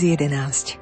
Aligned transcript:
2011. 0.00 0.79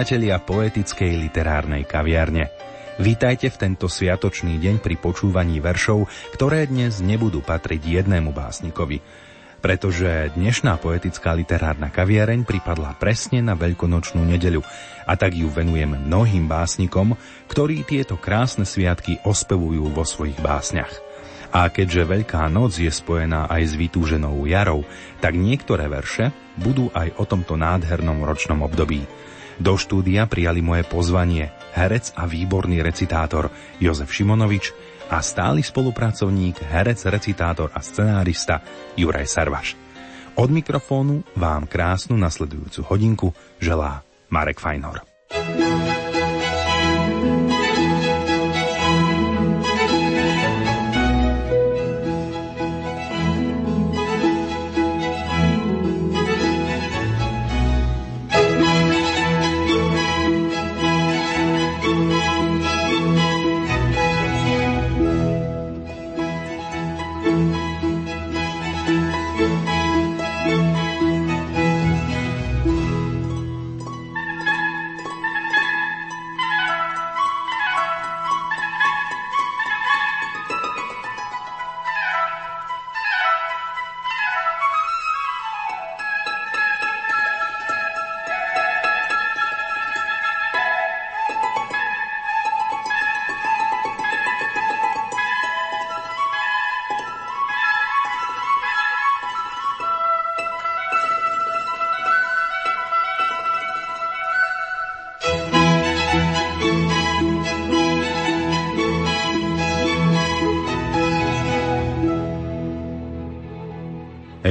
priatelia 0.00 0.40
poetickej 0.40 1.28
literárnej 1.28 1.84
kaviarne. 1.84 2.48
Vítajte 2.96 3.52
v 3.52 3.68
tento 3.68 3.84
sviatočný 3.84 4.56
deň 4.56 4.80
pri 4.80 4.96
počúvaní 4.96 5.60
veršov, 5.60 6.08
ktoré 6.32 6.64
dnes 6.64 7.04
nebudú 7.04 7.44
patriť 7.44 8.00
jednému 8.00 8.32
básnikovi. 8.32 9.04
Pretože 9.60 10.32
dnešná 10.32 10.80
poetická 10.80 11.36
literárna 11.36 11.92
kaviareň 11.92 12.48
pripadla 12.48 12.96
presne 12.96 13.44
na 13.44 13.52
veľkonočnú 13.52 14.24
nedeľu 14.24 14.64
a 15.04 15.20
tak 15.20 15.36
ju 15.36 15.52
venujeme 15.52 16.00
mnohým 16.00 16.48
básnikom, 16.48 17.12
ktorí 17.52 17.84
tieto 17.84 18.16
krásne 18.16 18.64
sviatky 18.64 19.20
ospevujú 19.28 19.84
vo 19.92 20.08
svojich 20.08 20.40
básniach. 20.40 20.96
A 21.52 21.68
keďže 21.68 22.08
Veľká 22.08 22.48
noc 22.48 22.72
je 22.80 22.88
spojená 22.88 23.52
aj 23.52 23.68
s 23.68 23.72
vytúženou 23.76 24.48
jarou, 24.48 24.80
tak 25.20 25.36
niektoré 25.36 25.92
verše 25.92 26.32
budú 26.56 26.88
aj 26.96 27.20
o 27.20 27.28
tomto 27.28 27.60
nádhernom 27.60 28.24
ročnom 28.24 28.64
období. 28.64 29.04
Do 29.60 29.76
štúdia 29.76 30.24
prijali 30.24 30.64
moje 30.64 30.88
pozvanie 30.88 31.52
herec 31.76 32.16
a 32.16 32.24
výborný 32.24 32.80
recitátor 32.80 33.52
Jozef 33.76 34.08
Šimonovič 34.08 34.72
a 35.12 35.20
stály 35.20 35.60
spolupracovník, 35.60 36.64
herec, 36.64 37.04
recitátor 37.04 37.68
a 37.76 37.84
scenárista 37.84 38.64
Juraj 38.96 39.28
Sarvaš. 39.28 39.76
Od 40.40 40.48
mikrofónu 40.48 41.20
vám 41.36 41.68
krásnu 41.68 42.16
nasledujúcu 42.16 42.80
hodinku 42.88 43.28
želá 43.60 44.00
Marek 44.32 44.64
Fajnor. 44.64 45.09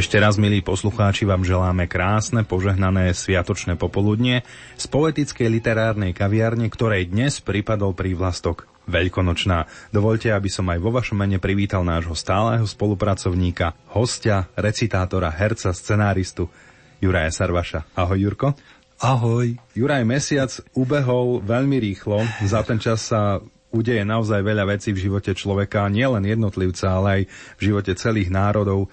Ešte 0.10 0.26
raz, 0.26 0.42
milí 0.42 0.66
poslucháči, 0.66 1.22
vám 1.22 1.46
želáme 1.46 1.86
krásne, 1.86 2.42
požehnané 2.42 3.14
sviatočné 3.14 3.78
popoludnie 3.78 4.42
z 4.74 4.90
poetickej 4.90 5.46
literárnej 5.46 6.18
kaviarne, 6.18 6.66
ktorej 6.66 7.14
dnes 7.14 7.38
pripadol 7.46 7.94
prívlastok 7.94 8.66
Veľkonočná. 8.90 9.70
Dovolte, 9.94 10.34
aby 10.34 10.50
som 10.50 10.66
aj 10.66 10.82
vo 10.82 10.90
vašom 10.90 11.14
mene 11.14 11.38
privítal 11.38 11.86
nášho 11.86 12.18
stáleho 12.18 12.66
spolupracovníka, 12.66 13.78
hostia, 13.94 14.50
recitátora, 14.58 15.30
herca, 15.30 15.78
scenáristu 15.78 16.50
Juraja 16.98 17.30
Sarvaša. 17.30 17.94
Ahoj, 17.94 18.18
Jurko. 18.18 18.58
Ahoj. 18.98 19.62
Juraj, 19.78 20.10
mesiac 20.10 20.50
ubehol 20.74 21.46
veľmi 21.46 21.78
rýchlo. 21.78 22.26
Za 22.50 22.66
ten 22.66 22.82
čas 22.82 23.14
sa 23.14 23.46
udeje 23.70 24.02
naozaj 24.02 24.42
veľa 24.42 24.74
vecí 24.74 24.90
v 24.90 25.06
živote 25.06 25.38
človeka, 25.38 25.86
nielen 25.86 26.26
jednotlivca, 26.26 26.98
ale 26.98 27.08
aj 27.14 27.22
v 27.30 27.62
živote 27.62 27.94
celých 27.94 28.34
národov 28.34 28.90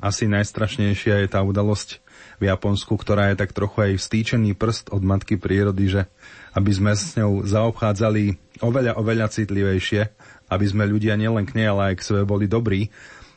asi 0.00 0.28
najstrašnejšia 0.28 1.24
je 1.24 1.28
tá 1.28 1.40
udalosť 1.40 2.04
v 2.36 2.52
Japonsku, 2.52 2.92
ktorá 2.96 3.32
je 3.32 3.40
tak 3.40 3.56
trochu 3.56 3.92
aj 3.92 3.92
vstýčený 3.96 4.52
prst 4.56 4.92
od 4.92 5.00
matky 5.00 5.40
prírody, 5.40 5.88
že 5.88 6.02
aby 6.52 6.72
sme 6.72 6.92
s 6.92 7.16
ňou 7.16 7.44
zaobchádzali 7.44 8.36
oveľa, 8.60 8.96
oveľa 8.96 9.32
citlivejšie, 9.32 10.02
aby 10.52 10.64
sme 10.68 10.88
ľudia 10.88 11.16
nielen 11.16 11.44
k 11.48 11.56
nej, 11.60 11.68
ale 11.68 11.92
aj 11.92 11.94
k 12.00 12.06
sebe 12.12 12.22
boli 12.28 12.48
dobrí. 12.48 12.92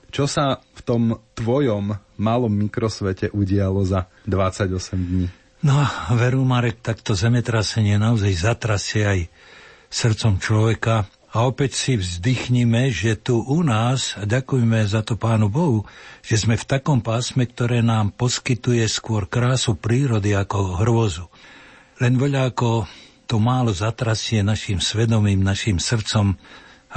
Čo 0.09 0.25
sa 0.25 0.59
v 0.74 0.81
tom 0.81 1.03
tvojom 1.38 1.96
malom 2.18 2.53
mikrosvete 2.53 3.30
udialo 3.30 3.86
za 3.86 4.09
28 4.26 4.97
dní? 4.97 5.28
No, 5.59 5.76
veru 6.16 6.41
Marek, 6.47 6.80
takto 6.80 7.14
zemetrasenie 7.14 8.00
naozaj 8.00 8.31
zatrasie 8.31 9.03
aj 9.03 9.20
srdcom 9.91 10.40
človeka 10.40 11.03
a 11.29 11.45
opäť 11.45 11.78
si 11.78 11.94
vzdychnime, 11.94 12.90
že 12.90 13.13
tu 13.13 13.45
u 13.45 13.62
nás, 13.62 14.17
a 14.17 14.25
ďakujeme 14.25 14.81
za 14.81 15.06
to 15.06 15.13
Pánu 15.13 15.45
Bohu, 15.45 15.85
že 16.25 16.41
sme 16.41 16.57
v 16.57 16.66
takom 16.66 17.06
pásme, 17.06 17.45
ktoré 17.45 17.85
nám 17.85 18.17
poskytuje 18.17 18.81
skôr 18.90 19.29
krásu 19.29 19.78
prírody 19.78 20.34
ako 20.34 20.81
hrôzu. 20.81 21.29
Len 22.01 22.17
veľa 22.17 22.50
ako 22.50 22.90
to 23.29 23.38
málo 23.38 23.69
zatrasie 23.69 24.41
našim 24.41 24.81
svedomím, 24.81 25.45
našim 25.45 25.78
srdcom, 25.78 26.34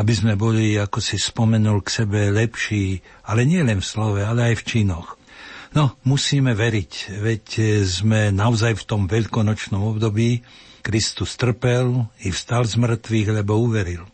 aby 0.00 0.12
sme 0.16 0.32
boli, 0.32 0.80
ako 0.80 1.04
si 1.04 1.20
spomenul, 1.20 1.84
k 1.84 2.00
sebe 2.00 2.32
lepší, 2.32 3.04
ale 3.28 3.44
nie 3.44 3.60
len 3.60 3.84
v 3.84 3.84
slove, 3.84 4.24
ale 4.24 4.52
aj 4.52 4.64
v 4.64 4.64
činoch. 4.64 5.20
No, 5.76 6.00
musíme 6.08 6.56
veriť, 6.56 7.20
veď 7.20 7.44
sme 7.84 8.32
naozaj 8.32 8.80
v 8.80 8.86
tom 8.88 9.04
veľkonočnom 9.04 9.92
období, 9.92 10.40
Kristus 10.80 11.36
trpel 11.36 12.08
i 12.24 12.32
vstal 12.32 12.64
z 12.64 12.80
mŕtvych, 12.80 13.28
lebo 13.36 13.60
uveril. 13.60 14.08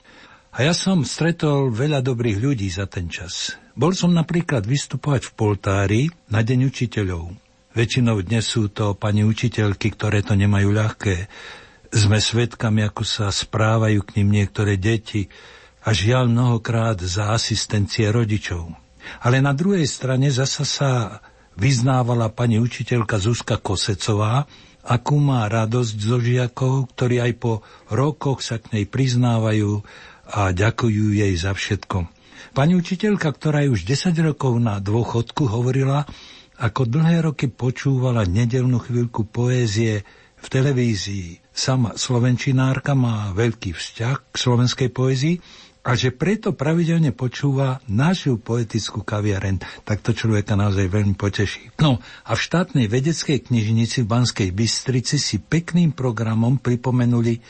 A 0.49 0.65
ja 0.65 0.73
som 0.73 1.05
stretol 1.05 1.69
veľa 1.69 2.01
dobrých 2.01 2.41
ľudí 2.41 2.73
za 2.73 2.89
ten 2.89 3.13
čas. 3.13 3.61
Bol 3.77 3.93
som 3.93 4.17
napríklad 4.17 4.65
vystupovať 4.65 5.29
v 5.29 5.33
Poltári 5.37 6.03
na 6.33 6.41
Deň 6.41 6.73
učiteľov. 6.73 7.37
Väčšinou 7.77 8.19
dnes 8.25 8.49
sú 8.49 8.73
to 8.73 8.97
pani 8.97 9.23
učiteľky, 9.29 9.93
ktoré 9.93 10.25
to 10.25 10.33
nemajú 10.35 10.73
ľahké. 10.73 11.29
Sme 11.93 12.19
svedkami, 12.19 12.89
ako 12.89 13.05
sa 13.05 13.29
správajú 13.29 14.01
k 14.03 14.19
ním 14.19 14.41
niektoré 14.41 14.81
deti 14.81 15.29
a 15.85 15.93
žiaľ 15.93 16.33
mnohokrát 16.33 16.97
za 16.97 17.37
asistencie 17.37 18.09
rodičov. 18.09 18.73
Ale 19.21 19.45
na 19.45 19.53
druhej 19.53 19.85
strane 19.85 20.33
zasa 20.33 20.65
sa 20.65 20.91
vyznávala 21.61 22.33
pani 22.33 22.57
učiteľka 22.57 23.21
Zuzka 23.21 23.61
Kosecová, 23.61 24.49
akú 24.89 25.21
má 25.21 25.45
radosť 25.47 25.97
zo 26.01 26.19
žiakov, 26.19 26.89
ktorí 26.97 27.21
aj 27.21 27.33
po 27.37 27.61
rokoch 27.93 28.41
sa 28.41 28.57
k 28.57 28.81
nej 28.81 28.85
priznávajú 28.89 29.85
a 30.29 30.53
ďakujú 30.53 31.17
jej 31.17 31.35
za 31.35 31.57
všetko. 31.57 32.09
Pani 32.53 32.77
učiteľka, 32.77 33.29
ktorá 33.33 33.65
je 33.65 33.73
už 33.73 33.83
10 33.85 34.13
rokov 34.25 34.57
na 34.61 34.81
dôchodku, 34.81 35.49
hovorila, 35.49 36.05
ako 36.59 36.91
dlhé 36.91 37.23
roky 37.23 37.47
počúvala 37.47 38.27
nedelnú 38.27 38.83
chvíľku 38.83 39.25
poézie 39.31 40.03
v 40.39 40.47
televízii. 40.47 41.39
Sama 41.55 41.95
slovenčinárka 41.95 42.95
má 42.95 43.31
veľký 43.35 43.75
vzťah 43.75 44.17
k 44.31 44.35
slovenskej 44.35 44.89
poézii 44.91 45.37
a 45.87 45.95
že 45.95 46.13
preto 46.13 46.53
pravidelne 46.53 47.15
počúva 47.15 47.81
našu 47.89 48.37
poetickú 48.43 49.07
kaviareň, 49.07 49.87
tak 49.87 50.03
to 50.05 50.13
človeka 50.13 50.59
naozaj 50.59 50.91
veľmi 50.91 51.15
poteší. 51.15 51.79
No 51.81 52.03
a 52.27 52.31
v 52.35 52.41
štátnej 52.43 52.87
vedeckej 52.91 53.49
knižnici 53.49 54.05
v 54.05 54.11
Banskej 54.11 54.51
Bystrici 54.53 55.17
si 55.17 55.39
pekným 55.41 55.95
programom 55.95 56.59
pripomenuli 56.59 57.41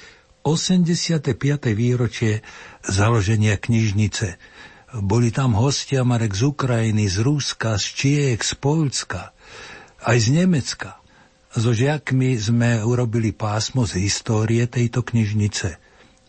85. 0.43 1.35
výročie 1.75 2.41
založenia 2.85 3.59
knižnice. 3.59 4.39
Boli 5.05 5.29
tam 5.29 5.53
hostia 5.53 6.01
Marek 6.07 6.33
z 6.33 6.49
Ukrajiny, 6.49 7.13
z 7.13 7.21
Ruska, 7.21 7.77
z 7.77 7.87
Čiek, 7.93 8.41
z 8.41 8.57
Polska, 8.57 9.37
aj 10.05 10.17
z 10.17 10.29
Nemecka. 10.33 10.99
so 11.49 11.73
žiakmi 11.73 12.37
sme 12.37 12.85
urobili 12.85 13.33
pásmo 13.33 13.89
z 13.89 14.05
histórie 14.05 14.69
tejto 14.69 15.01
knižnice. 15.01 15.81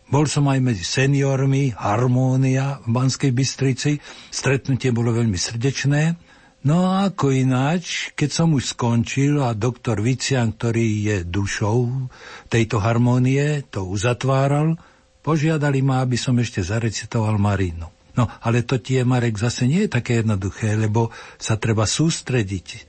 Bol 0.10 0.26
som 0.26 0.50
aj 0.50 0.58
medzi 0.64 0.82
seniormi, 0.82 1.70
Harmónia 1.78 2.82
v 2.82 2.98
Banskej 2.98 3.30
Bystrici. 3.30 4.02
Stretnutie 4.34 4.90
bolo 4.90 5.14
veľmi 5.14 5.38
srdečné. 5.38 6.29
No 6.60 6.92
a 6.92 7.08
ako 7.08 7.32
ináč, 7.32 8.12
keď 8.20 8.30
som 8.36 8.52
už 8.52 8.76
skončil 8.76 9.40
a 9.40 9.56
doktor 9.56 10.04
Vician, 10.04 10.52
ktorý 10.52 10.88
je 11.08 11.18
dušou 11.24 12.12
tejto 12.52 12.84
harmónie, 12.84 13.64
to 13.72 13.88
uzatváral, 13.88 14.76
požiadali 15.24 15.80
ma, 15.80 16.04
aby 16.04 16.20
som 16.20 16.36
ešte 16.36 16.60
zarecitoval 16.60 17.40
Marínu. 17.40 17.88
No, 18.20 18.28
ale 18.44 18.68
to 18.68 18.76
tie, 18.76 19.08
Marek, 19.08 19.40
zase 19.40 19.64
nie 19.64 19.88
je 19.88 19.96
také 19.96 20.20
jednoduché, 20.20 20.76
lebo 20.76 21.16
sa 21.40 21.56
treba 21.56 21.88
sústrediť 21.88 22.84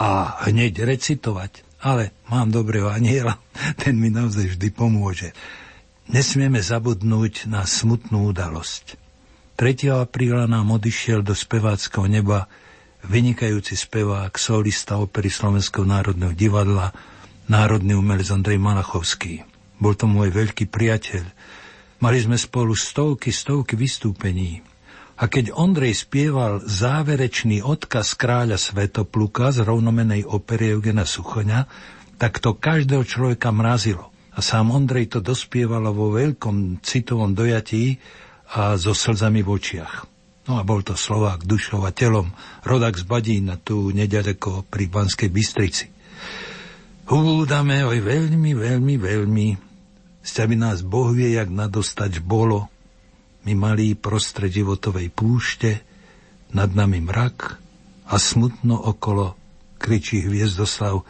a 0.00 0.40
hneď 0.48 0.88
recitovať. 0.88 1.68
Ale 1.84 2.16
mám 2.32 2.48
dobrého 2.48 2.88
aniela, 2.88 3.36
ten 3.84 4.00
mi 4.00 4.08
naozaj 4.08 4.56
vždy 4.56 4.68
pomôže. 4.72 5.36
Nesmieme 6.08 6.64
zabudnúť 6.64 7.52
na 7.52 7.68
smutnú 7.68 8.32
udalosť. 8.32 8.96
3. 9.60 9.92
apríla 9.92 10.48
nám 10.48 10.72
odišiel 10.72 11.20
do 11.20 11.36
speváckého 11.36 12.08
neba 12.08 12.48
vynikajúci 13.06 13.78
spevák, 13.78 14.34
solista 14.36 15.00
opery 15.00 15.32
Slovenského 15.32 15.86
národného 15.86 16.36
divadla, 16.36 16.92
národný 17.48 17.96
umelec 17.96 18.28
Andrej 18.28 18.60
Malachovský. 18.60 19.46
Bol 19.80 19.96
to 19.96 20.04
môj 20.04 20.28
veľký 20.34 20.68
priateľ. 20.68 21.24
Mali 22.00 22.18
sme 22.20 22.36
spolu 22.36 22.76
stovky, 22.76 23.32
stovky 23.32 23.76
vystúpení. 23.76 24.60
A 25.20 25.28
keď 25.28 25.52
Ondrej 25.52 26.08
spieval 26.08 26.64
záverečný 26.64 27.60
odkaz 27.60 28.16
kráľa 28.16 28.56
Svetopluka 28.56 29.52
z 29.52 29.68
rovnomenej 29.68 30.24
opery 30.24 30.72
Eugena 30.72 31.04
Suchoňa, 31.04 31.68
tak 32.16 32.40
to 32.40 32.56
každého 32.56 33.04
človeka 33.04 33.52
mrazilo. 33.52 34.08
A 34.32 34.40
sám 34.40 34.72
Ondrej 34.72 35.12
to 35.12 35.20
dospievalo 35.20 35.92
vo 35.92 36.12
veľkom 36.16 36.80
citovom 36.80 37.36
dojatí 37.36 38.00
a 38.56 38.80
so 38.80 38.96
slzami 38.96 39.44
v 39.44 39.48
očiach. 39.52 40.09
No 40.50 40.58
a 40.58 40.66
bol 40.66 40.82
to 40.82 40.98
Slovák 40.98 41.46
dušou 41.46 41.86
a 41.86 41.94
telom, 41.94 42.34
rodak 42.66 42.98
z 42.98 43.06
Badína, 43.06 43.54
tu 43.62 43.94
nedaleko 43.94 44.66
pri 44.66 44.90
Banskej 44.90 45.30
Bystrici. 45.30 45.86
Húdame 47.06 47.86
oj 47.86 48.02
veľmi, 48.02 48.58
veľmi, 48.58 48.94
veľmi. 48.98 49.48
By 50.26 50.56
nás 50.58 50.82
Boh 50.82 51.14
vie, 51.14 51.38
jak 51.38 51.54
nadostať 51.54 52.18
bolo. 52.26 52.66
My 53.46 53.54
malí 53.54 53.94
prostred 53.94 54.50
životovej 54.50 55.14
púšte, 55.14 55.86
nad 56.50 56.74
nami 56.74 56.98
mrak 56.98 57.54
a 58.10 58.18
smutno 58.18 58.74
okolo 58.74 59.38
kričí 59.78 60.26
hviezdoslav 60.26 61.06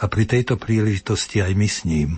a 0.00 0.04
pri 0.08 0.24
tejto 0.24 0.56
príležitosti 0.56 1.44
aj 1.44 1.52
my 1.52 1.68
s 1.68 1.84
ním. 1.84 2.16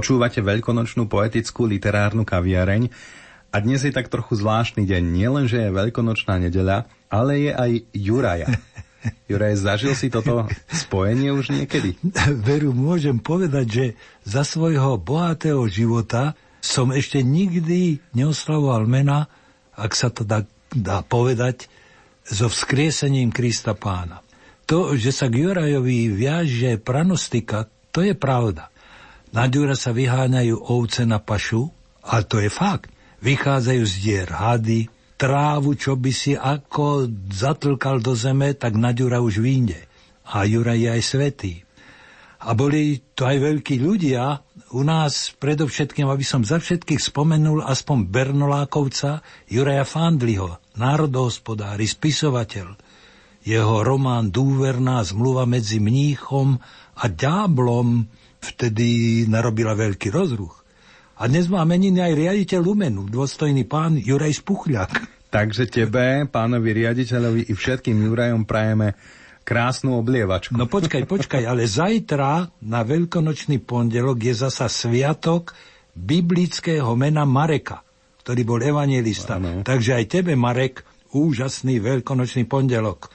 Počúvate 0.00 0.40
veľkonočnú 0.40 1.12
poetickú 1.12 1.68
literárnu 1.68 2.24
kaviareň 2.24 2.88
a 3.52 3.60
dnes 3.60 3.84
je 3.84 3.92
tak 3.92 4.08
trochu 4.08 4.32
zvláštny 4.32 4.88
deň. 4.88 5.02
Nielen, 5.04 5.44
že 5.44 5.68
je 5.68 5.76
veľkonočná 5.76 6.40
nedeľa, 6.40 6.88
ale 7.12 7.44
je 7.44 7.52
aj 7.52 7.70
Juraja. 7.92 8.48
Juraj, 9.28 9.60
zažil 9.60 9.92
si 9.92 10.08
toto 10.08 10.48
spojenie 10.72 11.36
už 11.36 11.52
niekedy? 11.52 12.00
Veru, 12.40 12.72
môžem 12.72 13.20
povedať, 13.20 13.66
že 13.68 13.86
za 14.24 14.40
svojho 14.40 14.96
bohatého 14.96 15.68
života 15.68 16.32
som 16.64 16.96
ešte 16.96 17.20
nikdy 17.20 18.00
neoslavoval 18.16 18.88
mena, 18.88 19.28
ak 19.76 19.92
sa 19.92 20.08
to 20.08 20.24
dá, 20.24 20.48
dá 20.72 21.04
povedať, 21.04 21.68
so 22.24 22.48
vzkriesením 22.48 23.36
Krista 23.36 23.76
pána. 23.76 24.24
To, 24.64 24.96
že 24.96 25.12
sa 25.12 25.28
k 25.28 25.44
Jurajovi 25.44 26.08
viaže 26.08 26.80
pranostika, 26.80 27.68
to 27.92 28.00
je 28.00 28.16
pravda. 28.16 28.72
Na 29.30 29.46
Ďura 29.46 29.78
sa 29.78 29.94
vyháňajú 29.94 30.58
ovce 30.74 31.06
na 31.06 31.22
pašu, 31.22 31.70
a 32.02 32.26
to 32.26 32.42
je 32.42 32.50
fakt. 32.50 32.90
Vychádzajú 33.22 33.82
z 33.86 33.94
dier 34.02 34.30
hady, 34.30 34.90
trávu, 35.20 35.76
čo 35.76 35.94
by 35.94 36.10
si 36.10 36.32
ako 36.34 37.06
zatlkal 37.28 38.00
do 38.00 38.16
zeme, 38.16 38.56
tak 38.56 38.74
na 38.74 38.90
Ďura 38.96 39.20
už 39.20 39.38
vyjde. 39.38 39.86
A 40.32 40.48
Jura 40.48 40.74
je 40.74 40.88
aj 40.88 41.02
svetý. 41.04 41.54
A 42.40 42.56
boli 42.56 43.04
to 43.12 43.28
aj 43.28 43.36
veľkí 43.36 43.76
ľudia. 43.84 44.40
U 44.72 44.80
nás 44.80 45.36
predovšetkým, 45.36 46.08
aby 46.08 46.24
som 46.24 46.40
za 46.40 46.56
všetkých 46.56 46.96
spomenul 46.96 47.60
aspoň 47.60 48.08
Bernolákovca, 48.08 49.20
Juraja 49.44 49.84
Fandliho, 49.84 50.56
národohospodári, 50.80 51.84
spisovateľ. 51.84 52.80
Jeho 53.44 53.84
román 53.84 54.32
Dúverná 54.32 55.04
zmluva 55.04 55.44
medzi 55.44 55.84
mníchom 55.84 56.56
a 56.96 57.04
ďáblom 57.12 58.08
vtedy 58.40 59.24
narobila 59.28 59.76
veľký 59.76 60.08
rozruch. 60.10 60.60
A 61.20 61.28
dnes 61.28 61.52
má 61.52 61.60
meniny 61.68 62.00
aj 62.00 62.12
riaditeľ 62.16 62.60
Lumenu, 62.64 63.04
dôstojný 63.04 63.68
pán 63.68 64.00
Juraj 64.00 64.40
Spuchľak. 64.40 65.20
Takže 65.30 65.68
tebe, 65.68 66.24
pánovi 66.26 66.74
riaditeľovi 66.74 67.46
i 67.46 67.52
všetkým 67.52 68.00
Jurajom 68.08 68.48
prajeme 68.48 68.96
krásnu 69.44 70.00
oblievačku. 70.00 70.56
No 70.56 70.66
počkaj, 70.66 71.04
počkaj, 71.04 71.44
ale 71.44 71.68
zajtra 71.68 72.50
na 72.64 72.80
veľkonočný 72.82 73.60
pondelok 73.62 74.16
je 74.16 74.34
zasa 74.34 74.66
sviatok 74.66 75.52
biblického 75.92 76.88
mena 76.96 77.28
Mareka, 77.28 77.84
ktorý 78.24 78.42
bol 78.42 78.60
evangelista. 78.64 79.36
Ano. 79.36 79.60
Takže 79.60 80.00
aj 80.00 80.04
tebe, 80.08 80.32
Marek, 80.34 80.82
úžasný 81.12 81.82
veľkonočný 81.82 82.46
pondelok. 82.46 83.10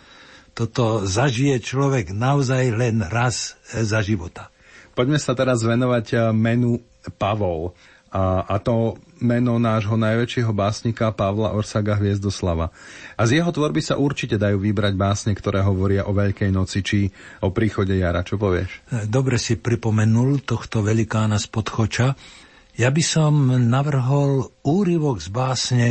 Toto 0.55 1.03
zažije 1.03 1.59
človek 1.59 2.15
naozaj 2.15 2.63
len 2.71 3.03
raz 3.03 3.59
za 3.67 3.99
života. 3.99 4.54
Poďme 4.95 5.19
sa 5.19 5.35
teraz 5.35 5.61
venovať 5.61 6.05
eh, 6.15 6.19
menu 6.31 6.79
Pavol. 7.19 7.75
a, 8.15 8.47
a 8.47 8.55
to 8.63 8.95
meno 9.19 9.59
nášho 9.59 9.99
najväčšieho 9.99 10.51
básnika 10.55 11.11
Pavla 11.11 11.51
Orsaga 11.51 11.99
Hviezdoslava. 11.99 12.71
A 13.15 13.21
z 13.27 13.39
jeho 13.39 13.51
tvorby 13.51 13.83
sa 13.83 13.99
určite 13.99 14.39
dajú 14.39 14.59
vybrať 14.59 14.93
básne, 14.95 15.31
ktoré 15.35 15.59
hovoria 15.63 16.07
o 16.07 16.15
Veľkej 16.15 16.51
noci 16.51 16.79
či 16.79 16.99
o 17.43 17.51
príchode 17.51 17.95
jara. 17.95 18.23
Čo 18.23 18.39
povieš? 18.39 18.87
Dobre 19.07 19.35
si 19.35 19.59
pripomenul 19.59 20.47
tohto 20.47 20.79
velikána 20.79 21.39
z 21.39 21.47
podchoča. 21.51 22.07
Ja 22.75 22.91
by 22.91 23.03
som 23.03 23.51
navrhol 23.67 24.51
úryvok 24.63 25.19
z 25.19 25.29
básne 25.31 25.87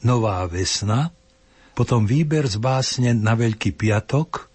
Nová 0.00 0.46
vesna, 0.46 1.10
potom 1.74 2.06
výber 2.06 2.46
z 2.50 2.56
básne 2.58 3.14
Na 3.14 3.34
Veľký 3.34 3.74
piatok 3.74 4.48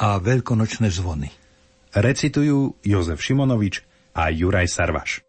a 0.00 0.20
Veľkonočné 0.20 0.88
zvony. 0.92 1.43
Recitujú 1.94 2.82
Jozef 2.82 3.22
Šimonovič 3.22 3.86
a 4.18 4.26
Juraj 4.26 4.66
Sarvaš. 4.66 5.22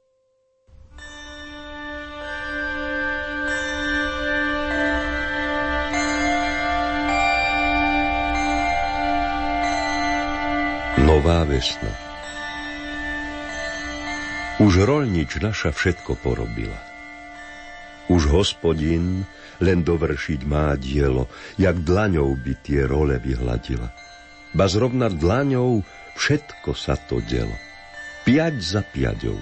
Nová 11.06 11.46
vesna 11.46 11.94
Už 14.58 14.90
rolnič 14.90 15.38
naša 15.38 15.70
všetko 15.70 16.18
porobila. 16.18 16.82
Už 18.10 18.26
hospodin 18.34 19.22
len 19.62 19.86
dovršiť 19.86 20.42
má 20.50 20.74
dielo, 20.82 21.30
jak 21.62 21.78
dlaňou 21.78 22.34
by 22.34 22.54
tie 22.66 22.90
role 22.90 23.22
vyhladila. 23.22 23.94
Ba 24.58 24.66
zrovna 24.66 25.14
dlaňou 25.14 25.86
všetko 26.16 26.72
sa 26.76 26.96
to 26.98 27.22
delo. 27.24 27.56
Piať 28.26 28.56
za 28.60 28.82
piaďou. 28.82 29.38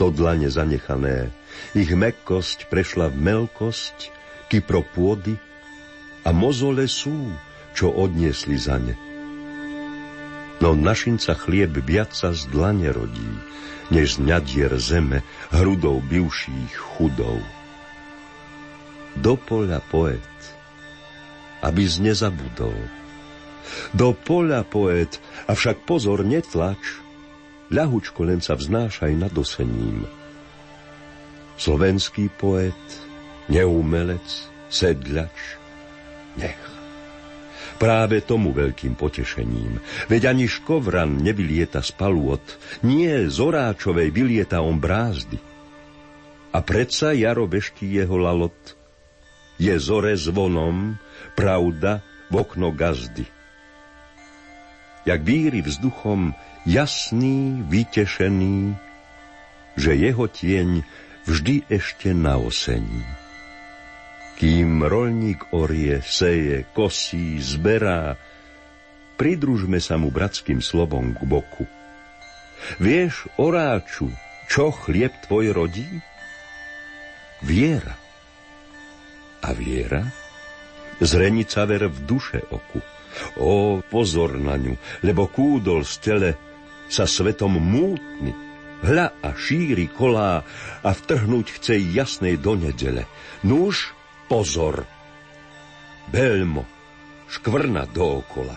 To 0.00 0.10
dlane 0.10 0.50
zanechané, 0.50 1.30
ich 1.76 1.92
mekkosť 1.92 2.66
prešla 2.66 3.12
v 3.12 3.16
melkosť, 3.22 4.10
kypro 4.50 4.82
pôdy 4.82 5.38
a 6.26 6.34
mozole 6.34 6.88
sú, 6.90 7.30
čo 7.76 7.92
odniesli 7.92 8.58
za 8.58 8.80
ne 8.80 9.12
No 10.62 10.78
našinca 10.78 11.34
chlieb 11.34 11.74
viac 11.82 12.14
sa 12.14 12.30
z 12.30 12.46
dlane 12.54 12.86
rodí, 12.94 13.32
než 13.90 14.22
z 14.22 14.30
ňadier 14.30 14.70
zeme, 14.78 15.26
hrudou 15.50 15.98
bivších 15.98 16.70
chudov. 16.78 17.42
Do 19.18 19.34
poľa 19.34 19.82
poet, 19.90 20.22
aby 21.66 21.82
z 21.82 22.06
nezabudol. 22.06 22.78
Do 23.92 24.16
poľa 24.16 24.66
poet, 24.66 25.20
avšak 25.48 25.84
pozor, 25.86 26.26
netlač, 26.26 27.02
ľahučko 27.72 28.28
len 28.28 28.40
sa 28.44 28.58
vznášaj 28.58 29.12
nad 29.16 29.32
osením. 29.32 30.04
Slovenský 31.56 32.28
poet, 32.32 32.78
neumelec, 33.48 34.26
sedľač, 34.72 35.36
nech 36.40 36.72
práve 37.82 38.22
tomu 38.22 38.54
veľkým 38.54 38.94
potešením. 38.94 39.82
Veď 40.06 40.30
ani 40.30 40.46
škovran 40.46 41.18
nevylieta 41.18 41.82
z 41.82 41.90
palôd, 41.98 42.42
nie 42.86 43.10
z 43.26 43.36
oráčovej 43.42 44.14
vylieta 44.14 44.62
on 44.62 44.78
brázdy. 44.78 45.34
A 46.54 46.62
predsa 46.62 47.10
jaro 47.10 47.50
beští 47.50 47.98
jeho 47.98 48.14
lalot. 48.14 48.54
Je 49.58 49.74
zore 49.82 50.14
zvonom, 50.14 50.94
pravda 51.34 52.06
v 52.30 52.34
okno 52.38 52.70
gazdy. 52.70 53.41
Jak 55.02 55.20
víry 55.26 55.62
vzduchom, 55.66 56.34
jasný, 56.62 57.66
vytešený, 57.66 58.78
že 59.74 59.92
jeho 59.98 60.26
tieň 60.30 60.86
vždy 61.26 61.66
ešte 61.66 62.14
na 62.14 62.38
osení. 62.38 63.02
Kým 64.38 64.82
rolník 64.82 65.54
orie, 65.54 66.02
seje, 66.02 66.66
kosí, 66.74 67.38
zberá, 67.42 68.18
pridružme 69.18 69.78
sa 69.78 69.98
mu 69.98 70.10
bratským 70.10 70.58
slovom 70.62 71.14
k 71.14 71.22
boku. 71.26 71.66
Vieš, 72.78 73.26
oráču, 73.38 74.10
čo 74.46 74.70
chlieb 74.70 75.14
tvoj 75.26 75.50
rodí? 75.50 75.86
Viera. 77.42 77.98
A 79.42 79.50
viera? 79.50 80.06
Zrenica 81.02 81.66
ver 81.66 81.90
v 81.90 81.98
duše 82.06 82.38
oku. 82.50 82.78
O, 83.36 83.80
pozor 83.84 84.36
na 84.38 84.56
ňu, 84.56 84.78
lebo 85.04 85.28
kúdol 85.28 85.84
z 85.84 85.94
tele 86.00 86.30
sa 86.88 87.08
svetom 87.08 87.56
mútny. 87.56 88.32
Hľa 88.82 89.22
a 89.22 89.30
šíri 89.38 89.86
kolá 89.94 90.42
a 90.82 90.90
vtrhnúť 90.90 91.46
chce 91.60 91.78
jasnej 91.94 92.34
do 92.34 92.58
nedele. 92.58 93.06
Nuž, 93.46 93.94
Pozor! 94.32 94.88
Belmo, 96.08 96.64
škvrna 97.28 97.84
dookola. 97.84 98.56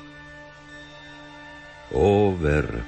O, 1.92 2.32
ver, 2.32 2.80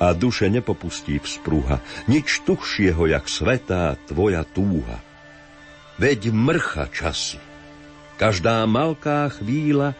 a 0.00 0.16
duše 0.16 0.48
nepopustí 0.48 1.20
vzpruha, 1.20 1.84
nič 2.08 2.40
tuchšieho, 2.48 3.04
jak 3.04 3.28
svetá 3.28 4.00
tvoja 4.08 4.48
túha. 4.48 5.04
Veď 6.00 6.32
mrcha 6.32 6.88
časy, 6.88 7.36
každá 8.16 8.64
malká 8.64 9.28
chvíľa 9.28 9.92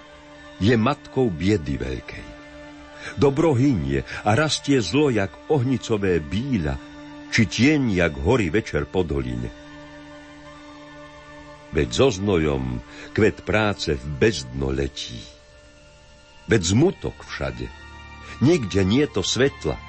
je 0.58 0.74
matkou 0.76 1.30
biedy 1.30 1.78
veľkej. 1.80 2.26
Dobro 3.16 3.52
hynie 3.56 4.04
a 4.24 4.30
rastie 4.36 4.78
zlo, 4.78 5.10
jak 5.10 5.32
ohnicové 5.50 6.22
bíľa, 6.22 6.78
či 7.32 7.48
tieň, 7.48 7.96
jak 7.96 8.12
hory 8.20 8.52
večer 8.52 8.84
po 8.84 9.02
doline. 9.02 9.48
Veď 11.72 11.88
so 11.88 12.08
znojom 12.12 12.84
kvet 13.16 13.48
práce 13.48 13.96
v 13.96 14.04
bezdno 14.20 14.68
letí. 14.68 15.18
Veď 16.44 16.62
zmutok 16.76 17.16
všade, 17.24 17.64
nikde 18.44 18.84
nie 18.84 19.08
to 19.08 19.24
svetla. 19.24 19.80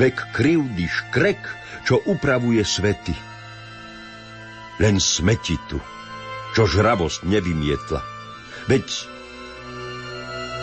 Vek 0.00 0.16
krivdy 0.32 0.88
škrek, 0.88 1.40
čo 1.84 2.00
upravuje 2.08 2.64
svety. 2.64 3.14
Len 4.80 4.96
smeti 5.00 5.56
tu, 5.68 5.80
čo 6.56 6.64
žravosť 6.64 7.28
nevymietla. 7.28 8.00
Veď, 8.68 9.15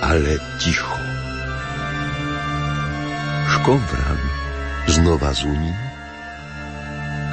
ale 0.01 0.37
ticho. 0.57 0.97
Škovran 3.53 4.19
znova 4.87 5.33
zuní. 5.33 5.75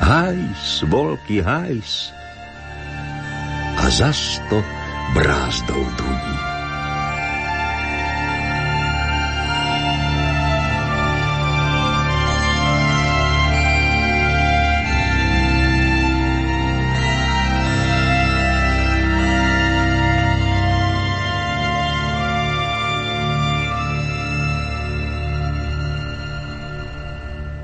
Hajs, 0.01 0.83
volky, 0.89 1.41
hajs, 1.45 2.13
a 3.77 3.91
zas 3.91 4.41
to 4.51 4.65
brázdou 5.15 5.85
duní. 5.97 6.50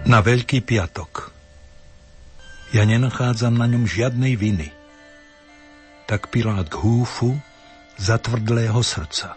Na 0.07 0.23
Veľký 0.23 0.63
piatok. 0.63 1.35
Ja 2.71 2.87
nenachádzam 2.87 3.59
na 3.59 3.67
ňom 3.67 3.87
žiadnej 3.87 4.39
viny 4.39 4.77
tak 6.07 6.31
Pilát 6.31 6.71
k 6.71 6.79
húfu 6.79 7.35
zatvrdlého 7.99 8.79
srdca. 8.81 9.35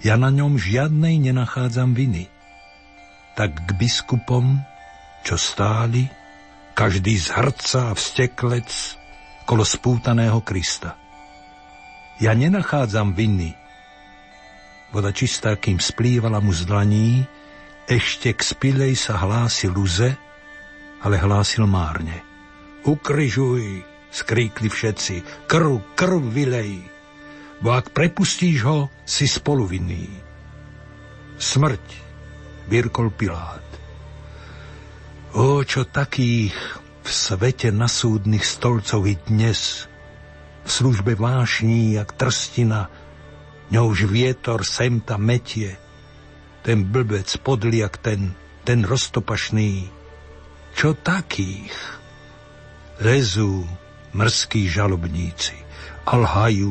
Ja 0.00 0.16
na 0.16 0.32
ňom 0.32 0.56
žiadnej 0.56 1.20
nenachádzam 1.20 1.92
viny. 1.92 2.32
Tak 3.36 3.68
k 3.68 3.70
biskupom, 3.76 4.64
čo 5.20 5.36
stáli, 5.36 6.08
každý 6.72 7.20
z 7.20 7.28
hrca 7.36 7.92
a 7.92 7.96
vsteklec 7.96 8.96
kolo 9.44 9.68
spútaného 9.68 10.40
Krista. 10.40 10.96
Ja 12.16 12.32
nenachádzam 12.32 13.12
viny. 13.12 13.52
Voda 14.92 15.12
čistá, 15.12 15.56
kým 15.60 15.76
splývala 15.76 16.40
mu 16.40 16.52
z 16.56 16.64
dlaní, 16.64 17.24
ešte 17.92 18.32
k 18.32 18.40
spilej 18.40 18.96
sa 18.96 19.20
hlási 19.20 19.68
luze, 19.68 20.16
ale 21.04 21.20
hlásil 21.20 21.68
márne. 21.68 22.24
Ukryžuj, 22.88 23.84
skríkli 24.08 24.72
všetci. 24.72 25.46
Krv, 25.46 25.92
krv 25.92 26.22
vylej, 26.32 26.80
bo 27.60 27.76
ak 27.76 27.92
prepustíš 27.92 28.64
ho, 28.64 28.78
si 29.04 29.28
spoluvinný. 29.28 30.08
Smrť, 31.36 31.86
vyrkol 32.72 33.12
Pilát. 33.12 33.66
O, 35.36 35.60
čo 35.64 35.84
takých 35.88 36.54
v 37.02 37.08
svete 37.08 37.74
na 37.74 37.90
súdnych 37.90 38.44
stolcov 38.46 39.04
i 39.08 39.16
dnes, 39.26 39.90
v 40.62 40.70
službe 40.70 41.18
vášní, 41.18 41.98
jak 41.98 42.14
trstina, 42.14 42.86
ňouž 43.74 44.06
vietor 44.06 44.62
sem 44.62 45.02
ta 45.02 45.18
metie, 45.18 45.74
ten 46.62 46.86
blbec 46.86 47.28
podliak 47.42 47.98
ten, 47.98 48.34
ten 48.62 48.86
roztopašný. 48.86 49.90
Čo 50.72 50.96
takých 50.96 51.74
Lezú 53.02 53.66
mrzkí 54.14 54.70
žalobníci 54.70 55.58
a 56.06 56.12
lhajú, 56.22 56.70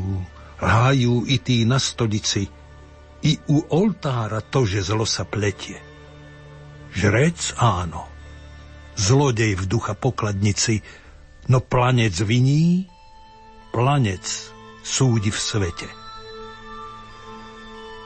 lhajú 0.63 1.27
i 1.27 1.37
tí 1.43 1.67
na 1.67 1.75
stolici, 1.75 2.47
i 3.21 3.35
u 3.51 3.57
oltára 3.67 4.39
to, 4.39 4.63
že 4.63 4.79
zlo 4.79 5.03
sa 5.03 5.27
pletie. 5.27 5.75
Žrec 6.95 7.59
áno, 7.59 8.07
zlodej 8.95 9.59
v 9.59 9.63
ducha 9.67 9.91
pokladnici, 9.91 10.79
no 11.51 11.59
planec 11.59 12.15
viní, 12.23 12.87
planec 13.75 14.23
súdi 14.81 15.35
v 15.35 15.39
svete. 15.39 16.00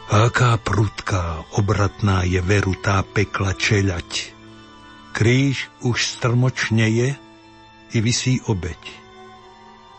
Aká 0.06 0.62
prudká, 0.62 1.50
obratná 1.58 2.22
je 2.30 2.38
veru 2.38 2.78
tá 2.78 3.02
pekla 3.02 3.58
čeľať. 3.58 4.38
Kríž 5.18 5.74
už 5.82 5.98
strmočne 5.98 6.86
je 6.86 7.10
i 7.90 7.98
vysí 8.06 8.38
obeď. 8.46 8.78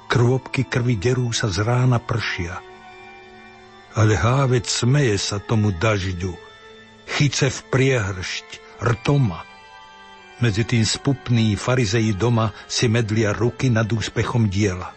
Krvopky 0.06 0.62
krvi 0.62 0.94
derú 0.94 1.34
sa 1.34 1.50
z 1.50 1.58
rána 1.66 1.98
pršia. 1.98 2.62
Ale 3.98 4.14
hávec 4.14 4.70
smeje 4.70 5.18
sa 5.18 5.42
tomu 5.42 5.74
dažďu, 5.74 6.38
chyce 7.18 7.50
v 7.50 7.60
priehršť, 7.66 8.78
rtoma. 8.86 9.42
Medzi 10.38 10.62
tým 10.62 10.86
spupný 10.86 11.58
farizeji 11.58 12.14
doma 12.14 12.54
si 12.70 12.86
medlia 12.86 13.34
ruky 13.34 13.74
nad 13.74 13.90
úspechom 13.90 14.46
diela. 14.46 14.94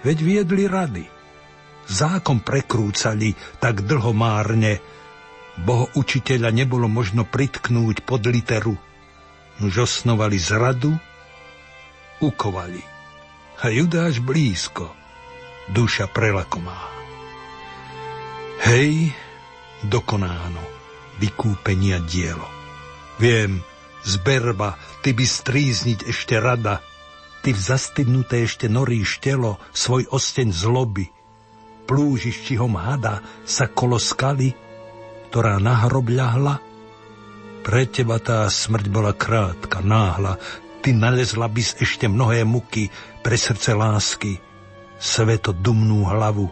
Veď 0.00 0.16
viedli 0.24 0.64
rady– 0.64 1.04
zákon 1.86 2.42
prekrúcali 2.42 3.34
tak 3.62 3.86
dlho 3.86 4.12
márne, 4.12 4.82
boho 5.56 5.88
učiteľa 5.96 6.52
nebolo 6.52 6.90
možno 6.90 7.24
pritknúť 7.24 8.04
pod 8.04 8.28
literu. 8.28 8.76
Už 9.64 9.88
osnovali 9.88 10.36
zradu, 10.36 10.92
ukovali. 12.20 12.84
A 13.64 13.72
Judáš 13.72 14.20
blízko, 14.20 14.92
duša 15.72 16.12
prelakomá. 16.12 16.76
Hej, 18.68 19.16
dokonáno, 19.80 20.60
vykúpenia 21.16 22.04
dielo. 22.04 22.44
Viem, 23.16 23.64
zberba, 24.04 24.76
ty 25.00 25.16
by 25.16 25.24
strízniť 25.24 26.04
ešte 26.04 26.36
rada, 26.36 26.84
ty 27.40 27.56
v 27.56 27.60
zastydnuté 27.60 28.44
ešte 28.44 28.68
noríš 28.68 29.24
telo, 29.24 29.56
svoj 29.72 30.04
osteň 30.12 30.52
zloby, 30.52 31.15
plúžiščihom 31.86 32.74
hada 32.74 33.22
sa 33.46 33.70
kolo 33.70 33.96
skaly, 33.96 34.50
ktorá 35.30 35.62
na 35.62 35.86
hrob 35.86 36.10
ľahla? 36.10 36.58
Pre 37.62 37.82
teba 37.90 38.18
tá 38.18 38.46
smrť 38.50 38.86
bola 38.90 39.14
krátka, 39.14 39.82
náhla, 39.82 40.38
ty 40.82 40.94
nalezla 40.94 41.46
bys 41.46 41.78
ešte 41.78 42.10
mnohé 42.10 42.42
muky 42.42 42.90
pre 43.22 43.38
srdce 43.38 43.74
lásky, 43.74 44.38
sveto 44.98 45.54
dumnú 45.54 46.06
hlavu 46.06 46.46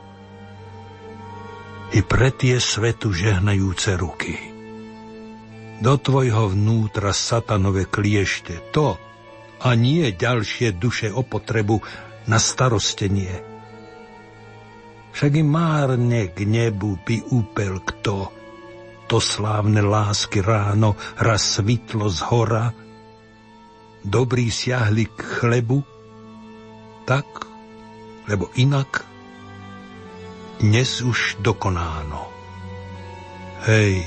i 1.95 2.03
pre 2.03 2.35
tie 2.35 2.59
svetu 2.59 3.14
žehnajúce 3.14 3.95
ruky. 3.95 4.35
Do 5.79 5.95
tvojho 5.95 6.50
vnútra 6.50 7.14
satanové 7.14 7.87
kliešte, 7.87 8.59
to 8.75 8.99
a 9.62 9.69
nie 9.79 10.11
ďalšie 10.11 10.75
duše 10.75 11.14
o 11.14 11.23
potrebu 11.23 11.79
na 12.26 12.43
starostenie– 12.43 13.35
však 15.14 15.33
i 15.38 15.44
márne 15.47 16.35
k 16.35 16.42
nebu 16.42 16.99
by 17.06 17.30
úpel 17.30 17.78
kto. 17.78 18.35
To 19.06 19.16
slávne 19.23 19.78
lásky 19.78 20.42
ráno 20.42 20.99
raz 21.23 21.62
svitlo 21.62 22.11
z 22.11 22.18
hora, 22.26 22.75
dobrý 24.02 24.50
siahli 24.50 25.06
k 25.06 25.18
chlebu, 25.38 25.78
tak, 27.06 27.47
lebo 28.26 28.50
inak 28.59 29.06
dnes 30.59 30.99
už 31.04 31.39
dokonáno. 31.45 32.26
Hej, 33.71 34.02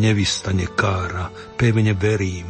nevystane 0.00 0.66
kára, 0.66 1.30
pevne 1.54 1.94
verím. 1.94 2.48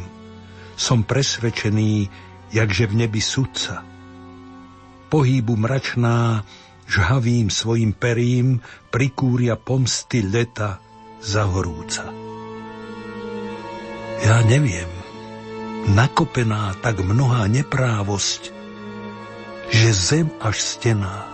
Som 0.75 1.05
presvedčený, 1.07 2.09
jakže 2.51 2.91
v 2.91 2.93
nebi 3.05 3.21
sudca. 3.23 3.83
Pohýbu 5.07 5.53
mračná 5.55 6.43
žhavým 6.85 7.49
svojim 7.49 7.91
perím 7.93 8.61
prikúria 8.93 9.57
pomsty 9.57 10.21
leta 10.21 10.77
zahorúca. 11.21 12.09
Ja 14.25 14.41
neviem, 14.45 14.89
nakopená 15.91 16.77
tak 16.81 17.01
mnohá 17.01 17.45
neprávosť, 17.51 18.49
že 19.69 19.89
zem 19.91 20.27
až 20.41 20.57
stená. 20.61 21.29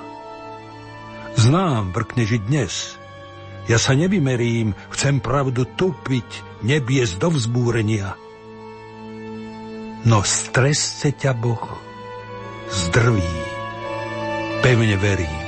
Znám, 1.40 1.96
vrkneži 1.96 2.44
dnes, 2.44 3.00
ja 3.70 3.80
sa 3.80 3.96
nevymerím, 3.96 4.76
chcem 4.92 5.24
pravdu 5.24 5.64
tupiť, 5.64 6.64
nebies 6.66 7.16
do 7.16 7.32
vzbúrenia. 7.32 8.18
No 10.02 10.26
stresce 10.26 11.14
ťa 11.14 11.32
Boh 11.38 11.78
zdrví, 12.72 13.36
pevne 14.66 14.98
verím. 14.98 15.41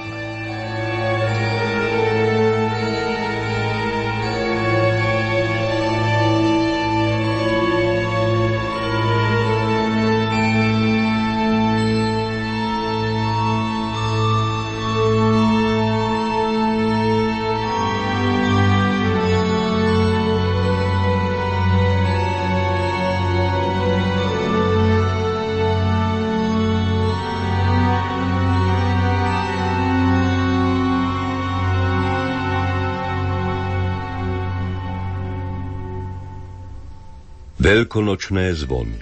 Veľkonočné 37.84 38.56
zvony 38.56 38.96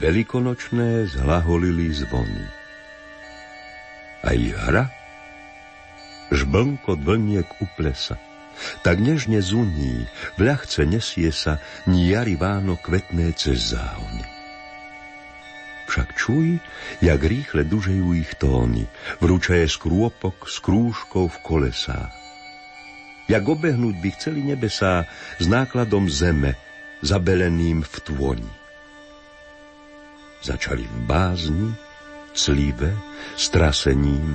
Veľkonočné 0.00 1.12
zhlaholili 1.12 1.92
zvony. 1.92 2.40
Aj 4.24 4.40
hra? 4.40 4.88
Žblnko 6.32 6.96
dlniek 7.04 7.44
uplesa. 7.60 8.16
Tak 8.80 8.96
nežne 8.96 9.44
zuní, 9.44 10.08
ľahce 10.40 10.88
nesie 10.88 11.28
sa 11.36 11.60
ni 11.84 12.08
jari 12.08 12.32
váno 12.32 12.80
kvetné 12.80 13.36
cez 13.36 13.76
záhony. 13.76 14.24
Však 15.92 16.16
čuj, 16.16 16.64
jak 17.04 17.20
rýchle 17.20 17.68
dužejú 17.68 18.16
ich 18.16 18.32
tóny, 18.40 18.88
vrúčaje 19.20 19.68
skrôpok 19.68 20.48
s 20.48 20.64
krúžkou 20.64 21.28
v 21.28 21.38
kolesách. 21.44 22.16
Jak 23.28 23.44
obehnúť 23.44 24.00
by 24.00 24.08
chceli 24.16 24.40
nebesá 24.48 25.04
s 25.36 25.44
nákladom 25.44 26.08
zeme, 26.08 26.56
zabeleným 27.02 27.82
v 27.82 27.96
tôni. 28.06 28.52
Začali 30.42 30.82
v 30.82 30.96
bázni, 31.06 31.70
clive, 32.34 32.90
strasením. 33.36 34.34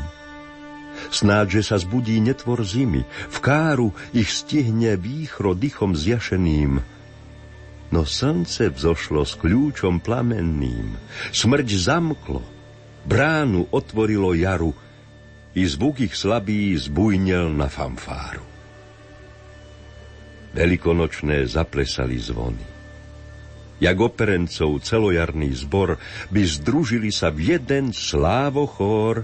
Snáď, 1.11 1.59
že 1.59 1.73
sa 1.73 1.77
zbudí 1.77 2.19
netvor 2.19 2.63
zimy, 2.63 3.03
v 3.07 3.37
káru 3.43 3.91
ich 4.11 4.31
stihne 4.31 4.97
výchro 4.97 5.53
dychom 5.55 5.93
zjašeným. 5.95 6.79
No 7.87 8.01
slnce 8.03 8.71
vzošlo 8.71 9.23
s 9.23 9.39
kľúčom 9.39 10.03
plamenným, 10.03 10.99
smrť 11.31 11.67
zamklo, 11.75 12.43
bránu 13.07 13.71
otvorilo 13.71 14.35
jaru, 14.35 14.75
i 15.55 15.63
zvuk 15.63 16.03
ich 16.03 16.13
slabý 16.13 16.75
zbujnel 16.75 17.49
na 17.55 17.71
fanfáru. 17.71 18.56
Veľkonočné 20.55 21.43
zaplesali 21.47 22.15
zvony. 22.19 22.77
Jak 23.77 23.97
operencov 24.01 24.81
celojarný 24.81 25.53
zbor 25.53 26.01
by 26.33 26.41
združili 26.41 27.13
sa 27.13 27.29
v 27.29 27.57
jeden 27.57 27.93
slávochór, 27.93 29.21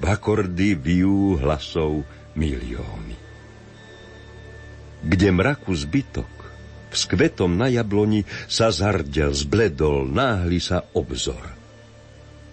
v 0.00 0.04
akordy 0.08 0.72
bijú 0.72 1.36
hlasov 1.36 2.02
milióny. 2.32 3.16
Kde 5.04 5.28
mraku 5.36 5.76
zbytok, 5.76 6.32
v 6.88 6.94
skvetom 6.96 7.60
na 7.60 7.68
jabloni 7.68 8.24
sa 8.48 8.72
zardel, 8.72 9.36
zbledol, 9.36 10.08
náhli 10.08 10.64
sa 10.64 10.88
obzor. 10.96 11.44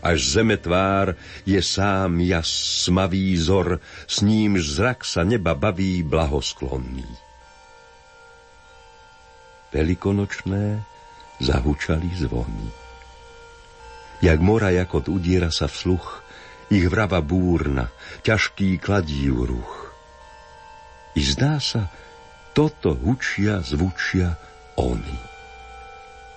Až 0.03 0.19
zeme 0.35 0.59
tvár 0.59 1.15
je 1.47 1.61
sám 1.63 2.19
jas 2.25 2.49
smavý 2.89 3.37
zor, 3.39 3.79
s 4.03 4.19
ním 4.25 4.59
zrak 4.59 5.07
sa 5.07 5.23
neba 5.23 5.55
baví 5.55 6.03
blahosklonný 6.03 7.30
veľkonočné 9.71 10.63
zahučali 11.41 12.09
zvony. 12.15 12.67
Jak 14.21 14.37
mora 14.37 14.69
jakot 14.69 15.09
udiera 15.09 15.49
sa 15.49 15.65
v 15.65 15.75
sluch, 15.75 16.07
ich 16.71 16.85
vrava 16.87 17.19
búrna, 17.19 17.89
ťažký 18.21 18.77
kladív 18.77 19.49
ruch. 19.49 19.91
I 21.17 21.21
zdá 21.25 21.59
sa, 21.59 21.91
toto 22.55 22.95
hučia, 22.95 23.59
zvučia 23.59 24.37
oni. 24.79 25.19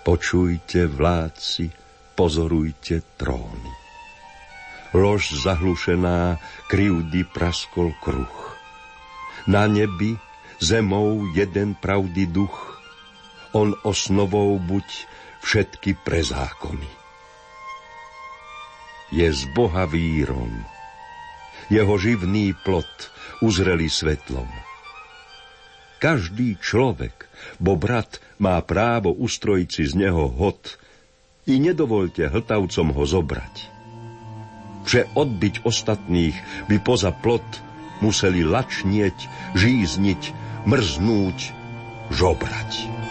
Počujte, 0.02 0.90
vládci, 0.90 1.70
pozorujte 2.18 3.02
tróny. 3.14 3.72
Lož 4.94 5.34
zahlušená, 5.34 6.38
krivdy 6.70 7.26
praskol 7.30 7.94
kruh. 7.98 8.36
Na 9.50 9.66
nebi, 9.66 10.18
zemou 10.62 11.26
jeden 11.34 11.74
pravdy 11.78 12.30
duch, 12.30 12.73
on 13.54 13.72
osnovou 13.86 14.58
buď 14.58 14.86
všetky 15.40 15.96
prezákony 16.02 17.04
je 19.14 19.30
z 19.30 19.42
Boha 19.54 19.86
vírom. 19.86 20.50
Jeho 21.70 21.94
živný 21.96 22.50
plot 22.66 23.14
uzreli 23.38 23.86
svetlom. 23.86 24.50
Každý 26.02 26.58
človek, 26.60 27.30
bo 27.62 27.78
brat 27.78 28.20
má 28.36 28.58
právo 28.60 29.14
ustrojiť 29.14 29.68
si 29.70 29.84
z 29.88 29.94
neho 29.96 30.28
hod 30.28 30.76
i 31.48 31.56
nedovolte 31.62 32.28
hltavcom 32.28 32.92
ho 32.92 33.04
zobrať. 33.06 33.54
Vše 34.84 35.16
odbyť 35.16 35.64
ostatných 35.64 36.36
by 36.68 36.76
poza 36.84 37.08
plot 37.08 37.46
museli 38.04 38.44
lačnieť, 38.44 39.16
žízniť, 39.56 40.22
mrznúť, 40.68 41.38
žobrať. 42.12 43.03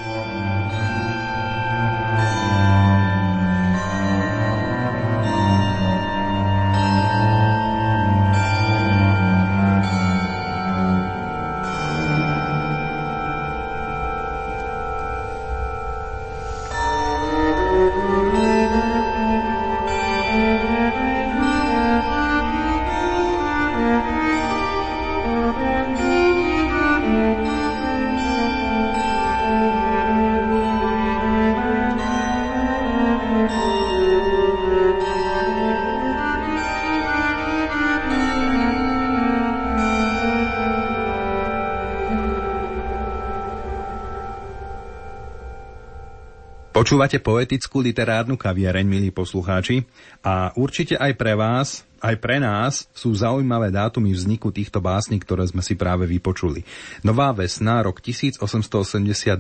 Počúvate 47.04 47.20
poetickú 47.20 47.84
literárnu 47.84 48.40
kaviareň, 48.40 48.88
milí 48.88 49.12
poslucháči, 49.12 49.84
a 50.24 50.56
určite 50.56 50.96
aj 50.96 51.12
pre 51.20 51.36
vás, 51.36 51.84
aj 52.00 52.16
pre 52.16 52.40
nás 52.40 52.88
sú 52.96 53.12
zaujímavé 53.12 53.76
dátumy 53.76 54.16
vzniku 54.16 54.56
týchto 54.56 54.80
básní, 54.80 55.20
ktoré 55.20 55.44
sme 55.44 55.60
si 55.60 55.76
práve 55.76 56.08
vypočuli. 56.08 56.64
Nová 57.04 57.36
vesna, 57.36 57.84
rok 57.84 58.00
1882, 58.00 59.36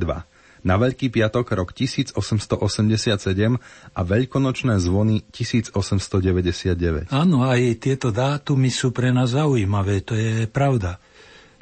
na 0.67 0.76
Veľký 0.76 1.08
piatok 1.08 1.56
rok 1.56 1.71
1887 1.71 2.19
a 3.95 4.02
Veľkonočné 4.04 4.76
zvony 4.84 5.23
1899. 5.32 7.15
Áno, 7.15 7.47
aj 7.47 7.80
tieto 7.80 8.12
dátumy 8.12 8.67
sú 8.67 8.91
pre 8.91 9.15
nás 9.15 9.39
zaujímavé, 9.39 10.04
to 10.04 10.19
je 10.19 10.52
pravda. 10.52 10.99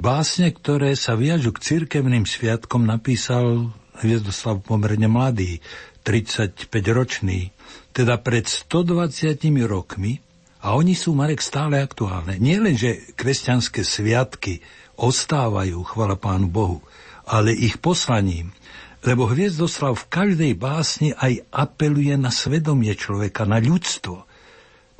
Básne, 0.02 0.50
ktoré 0.50 0.98
sa 0.98 1.14
viažu 1.14 1.54
k 1.54 1.62
cirkevným 1.62 2.26
sviatkom, 2.26 2.90
napísal 2.90 3.70
Hviezdoslav 3.92 4.64
pomerne 4.64 5.04
mladý, 5.04 5.60
35-ročný, 6.02 7.54
teda 7.94 8.18
pred 8.18 8.44
120 8.44 9.38
rokmi, 9.64 10.20
a 10.62 10.78
oni 10.78 10.94
sú, 10.94 11.18
Marek, 11.18 11.42
stále 11.42 11.82
aktuálne. 11.82 12.38
Nie 12.38 12.62
len, 12.62 12.78
že 12.78 13.10
kresťanské 13.18 13.82
sviatky 13.82 14.62
ostávajú, 14.94 15.82
chvala 15.82 16.14
Pánu 16.14 16.46
Bohu, 16.46 16.78
ale 17.26 17.50
ich 17.50 17.82
poslaním, 17.82 18.54
lebo 19.02 19.26
Hviezdoslav 19.26 19.98
v 19.98 20.06
každej 20.06 20.52
básni 20.54 21.10
aj 21.18 21.42
apeluje 21.50 22.14
na 22.14 22.30
svedomie 22.30 22.94
človeka, 22.94 23.42
na 23.42 23.58
ľudstvo. 23.58 24.22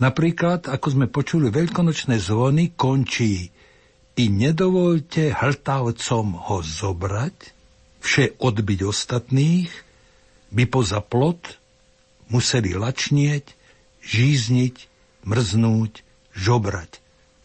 Napríklad, 0.02 0.66
ako 0.66 0.86
sme 0.90 1.06
počuli, 1.06 1.54
veľkonočné 1.54 2.18
zvony 2.18 2.74
končí 2.74 3.46
i 4.18 4.24
nedovolte 4.26 5.30
hltavcom 5.30 6.26
ho 6.50 6.58
zobrať, 6.58 7.36
vše 8.02 8.42
odbyť 8.42 8.80
ostatných, 8.82 9.70
by 10.52 10.64
poza 10.68 11.00
plot 11.00 11.58
museli 12.28 12.76
lačnieť, 12.76 13.56
žízniť, 14.04 14.76
mrznúť, 15.24 15.92
žobrať. 16.36 17.00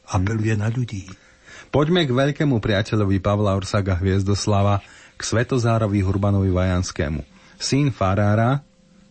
Apeluje 0.08 0.56
na 0.56 0.72
ľudí. 0.72 1.12
Poďme 1.68 2.08
k 2.08 2.16
veľkému 2.16 2.64
priateľovi 2.64 3.20
Pavla 3.20 3.60
Orsaga 3.60 4.00
Hviezdoslava, 4.00 4.80
k 5.18 5.22
Svetozárovi 5.26 6.00
Hurbanovi 6.00 6.54
Vajanskému. 6.54 7.26
Syn 7.58 7.90
farára 7.92 8.62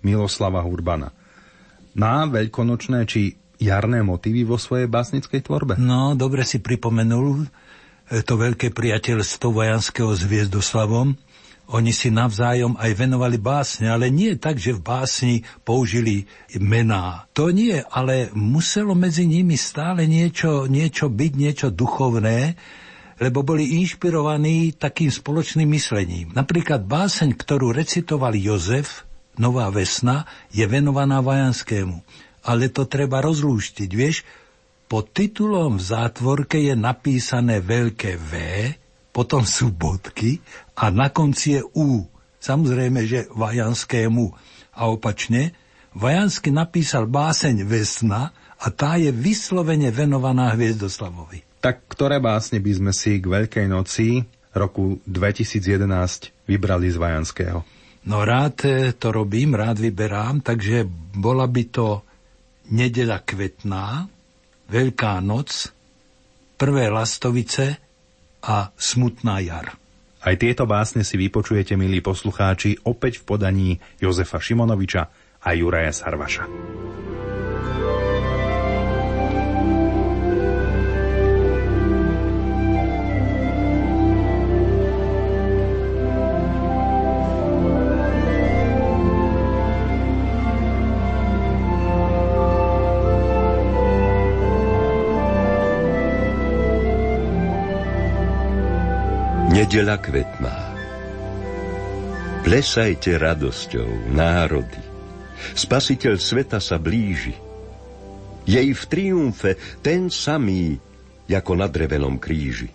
Miloslava 0.00 0.62
Hurbana. 0.62 1.10
Má 1.98 2.24
veľkonočné 2.30 3.04
či 3.10 3.34
jarné 3.58 4.04
motívy 4.06 4.46
vo 4.46 4.56
svojej 4.56 4.86
básnickej 4.86 5.40
tvorbe? 5.42 5.74
No, 5.80 6.14
dobre 6.14 6.46
si 6.46 6.62
pripomenul 6.62 7.44
e, 7.44 8.22
to 8.22 8.38
veľké 8.38 8.70
priateľstvo 8.70 9.50
Vajanského 9.50 10.12
s 10.14 10.22
Hviezdoslavom. 10.24 11.16
Oni 11.66 11.90
si 11.90 12.14
navzájom 12.14 12.78
aj 12.78 12.94
venovali 12.94 13.42
básne, 13.42 13.90
ale 13.90 14.06
nie 14.06 14.38
tak, 14.38 14.54
že 14.54 14.78
v 14.78 14.86
básni 14.86 15.34
použili 15.66 16.30
mená. 16.62 17.26
To 17.34 17.50
nie, 17.50 17.82
ale 17.90 18.30
muselo 18.38 18.94
medzi 18.94 19.26
nimi 19.26 19.58
stále 19.58 20.06
niečo, 20.06 20.70
niečo 20.70 21.10
byť, 21.10 21.32
niečo 21.34 21.68
duchovné, 21.74 22.54
lebo 23.18 23.42
boli 23.42 23.82
inšpirovaní 23.82 24.78
takým 24.78 25.10
spoločným 25.10 25.66
myslením. 25.66 26.30
Napríklad 26.38 26.86
báseň, 26.86 27.34
ktorú 27.34 27.74
recitoval 27.74 28.38
Jozef, 28.38 29.02
Nová 29.36 29.68
vesna, 29.68 30.24
je 30.54 30.64
venovaná 30.64 31.20
Vajanskému. 31.20 32.00
Ale 32.46 32.70
to 32.72 32.86
treba 32.86 33.20
rozlúštiť, 33.20 33.90
vieš? 33.90 34.22
Pod 34.86 35.10
titulom 35.10 35.76
v 35.76 35.82
zátvorke 35.82 36.62
je 36.62 36.78
napísané 36.78 37.58
veľké 37.58 38.16
V, 38.16 38.32
potom 39.10 39.42
sú 39.42 39.74
bodky 39.74 40.38
a 40.76 40.84
na 40.92 41.08
konci 41.08 41.56
je 41.58 41.62
U. 41.72 42.04
Samozrejme, 42.38 43.08
že 43.08 43.26
Vajanskému. 43.32 44.36
A 44.76 44.92
opačne, 44.92 45.56
Vajansky 45.96 46.52
napísal 46.52 47.08
báseň 47.08 47.64
Vesna 47.64 48.28
a 48.60 48.66
tá 48.68 49.00
je 49.00 49.08
vyslovene 49.08 49.88
venovaná 49.88 50.52
Hviezdoslavovi. 50.52 51.64
Tak 51.64 51.88
ktoré 51.88 52.20
básne 52.20 52.60
by 52.60 52.72
sme 52.76 52.92
si 52.92 53.16
k 53.16 53.26
Veľkej 53.26 53.66
noci 53.66 54.20
roku 54.52 55.00
2011 55.08 56.44
vybrali 56.44 56.92
z 56.92 56.96
Vajanského? 57.00 57.58
No 58.06 58.22
rád 58.22 58.56
eh, 58.68 58.92
to 58.92 59.10
robím, 59.10 59.56
rád 59.56 59.80
vyberám, 59.80 60.44
takže 60.44 60.84
bola 61.16 61.48
by 61.48 61.64
to 61.72 62.04
Nedela 62.66 63.22
kvetná, 63.22 64.10
Veľká 64.66 65.22
noc, 65.22 65.70
Prvé 66.58 66.90
lastovice 66.90 67.78
a 68.42 68.68
Smutná 68.74 69.38
jar. 69.38 69.85
Aj 70.26 70.34
tieto 70.34 70.66
básne 70.66 71.06
si 71.06 71.14
vypočujete, 71.14 71.78
milí 71.78 72.02
poslucháči, 72.02 72.82
opäť 72.82 73.22
v 73.22 73.26
podaní 73.30 73.70
Jozefa 74.02 74.42
Šimonoviča 74.42 75.06
a 75.38 75.48
Juraja 75.54 75.94
Sarvaša. 75.94 76.50
Nedela 99.66 99.98
kvetná. 99.98 100.78
Plesajte 102.46 103.18
radosťou, 103.18 104.14
národy. 104.14 104.78
Spasiteľ 105.58 106.22
sveta 106.22 106.62
sa 106.62 106.78
blíži. 106.78 107.34
Jej 108.46 108.70
v 108.70 108.82
triumfe 108.86 109.58
ten 109.82 110.06
samý, 110.06 110.78
ako 111.26 111.58
na 111.58 111.66
drevenom 111.66 112.14
kríži. 112.14 112.70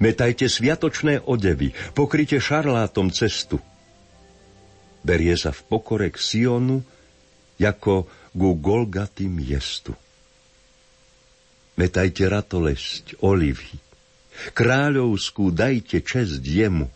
Metajte 0.00 0.48
sviatočné 0.48 1.28
odevy, 1.28 1.76
pokryte 1.92 2.40
šarlátom 2.40 3.12
cestu. 3.12 3.60
Berie 5.04 5.36
sa 5.36 5.52
v 5.52 5.60
pokore 5.68 6.08
k 6.08 6.16
Sionu, 6.16 6.88
ako 7.60 8.08
ku 8.32 8.50
Golgaty 8.56 9.28
miestu. 9.28 9.92
Metajte 11.76 12.24
ratolesť, 12.32 13.20
olivy, 13.20 13.87
kráľovskú 14.54 15.50
dajte 15.50 16.02
čest 16.02 16.42
jemu. 16.44 16.88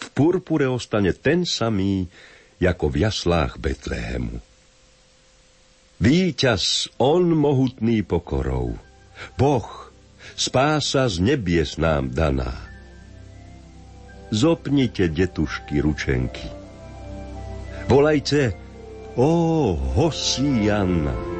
V 0.00 0.06
purpure 0.16 0.64
ostane 0.68 1.12
ten 1.12 1.44
samý, 1.44 2.08
ako 2.60 2.92
v 2.92 2.96
jaslách 3.08 3.56
Betlehemu. 3.56 4.40
Výťaz, 6.00 6.96
on 6.96 7.36
mohutný 7.36 8.00
pokorou, 8.00 8.80
Boh, 9.36 9.68
spása 10.32 11.04
z 11.12 11.20
nebies 11.20 11.76
nám 11.76 12.16
daná. 12.16 12.56
Zopnite, 14.32 15.12
detušky, 15.12 15.82
ručenky. 15.82 16.48
Volajte, 17.90 18.54
ó, 19.18 19.74
Hosianna. 19.74 21.39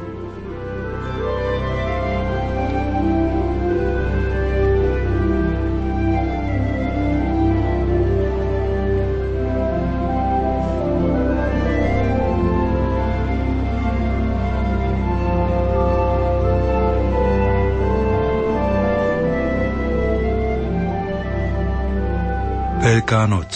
Veľká 23.11 23.27
noc. 23.27 23.51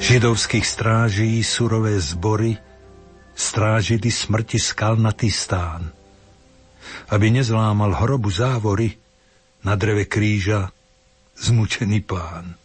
Židovských 0.00 0.64
stráží 0.64 1.44
surové 1.44 2.00
zbory 2.00 2.56
strážili 3.36 4.08
smrti 4.08 4.56
skalnatý 4.56 5.28
stán. 5.28 5.92
Aby 7.12 7.28
nezlámal 7.28 7.92
hrobu 7.92 8.32
závory 8.32 8.96
na 9.68 9.76
dreve 9.76 10.08
kríža 10.08 10.72
zmučený 11.36 12.08
pán. 12.08 12.56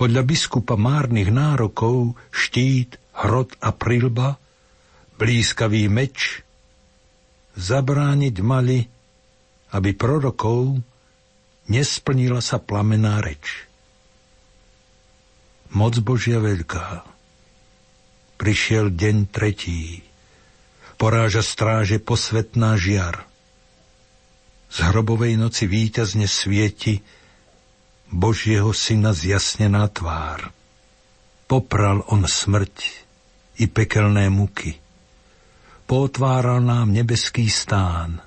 Podľa 0.00 0.24
biskupa 0.24 0.80
márnych 0.80 1.28
nárokov 1.28 2.16
štít, 2.32 2.96
hrot 3.20 3.52
a 3.60 3.68
prilba, 3.76 4.40
blízkavý 5.20 5.92
meč, 5.92 6.40
zabrániť 7.52 8.36
mali, 8.40 8.80
aby 9.76 9.92
prorokov 9.92 10.80
nesplnila 11.68 12.40
sa 12.40 12.56
plamená 12.56 13.20
reč 13.20 13.66
moc 15.72 15.98
Božia 16.02 16.38
veľká. 16.38 17.02
Prišiel 18.36 18.92
deň 18.92 19.16
tretí. 19.32 20.04
Poráža 21.00 21.40
stráže 21.40 21.96
posvetná 22.00 22.76
žiar. 22.76 23.24
Z 24.68 24.92
hrobovej 24.92 25.40
noci 25.40 25.64
víťazne 25.64 26.28
svieti 26.28 27.00
Božieho 28.12 28.70
syna 28.76 29.16
zjasnená 29.16 29.88
tvár. 29.88 30.52
Popral 31.48 32.04
on 32.12 32.28
smrť 32.28 32.76
i 33.62 33.64
pekelné 33.70 34.28
muky. 34.28 34.76
Potváral 35.86 36.60
nám 36.60 36.92
nebeský 36.92 37.46
stán. 37.46 38.20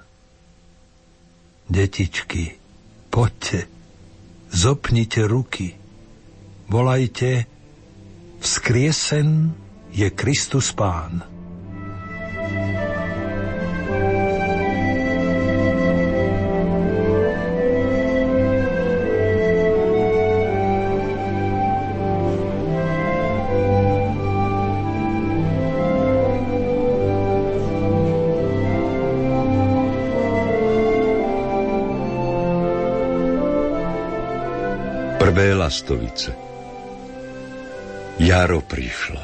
Detičky, 1.70 2.58
poďte, 3.14 3.70
zopnite 4.50 5.28
ruky– 5.30 5.76
volajte, 6.70 7.46
vzkriesen 8.40 9.54
je 9.92 10.10
Kristus 10.10 10.72
Pán. 10.72 11.26
Prvé 35.20 35.54
lastovice. 35.54 36.49
Jaro 38.20 38.60
prišlo. 38.60 39.24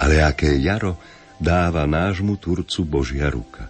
Ale 0.00 0.24
aké 0.24 0.56
jaro 0.56 0.96
dáva 1.36 1.84
nášmu 1.84 2.40
Turcu 2.40 2.80
Božia 2.88 3.28
ruka. 3.28 3.68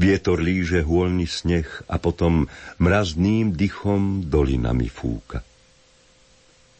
Vietor 0.00 0.40
líže 0.40 0.80
hôľný 0.80 1.28
sneh 1.28 1.68
a 1.84 2.00
potom 2.00 2.48
mrazným 2.80 3.52
dychom 3.52 4.24
dolinami 4.24 4.88
fúka. 4.88 5.44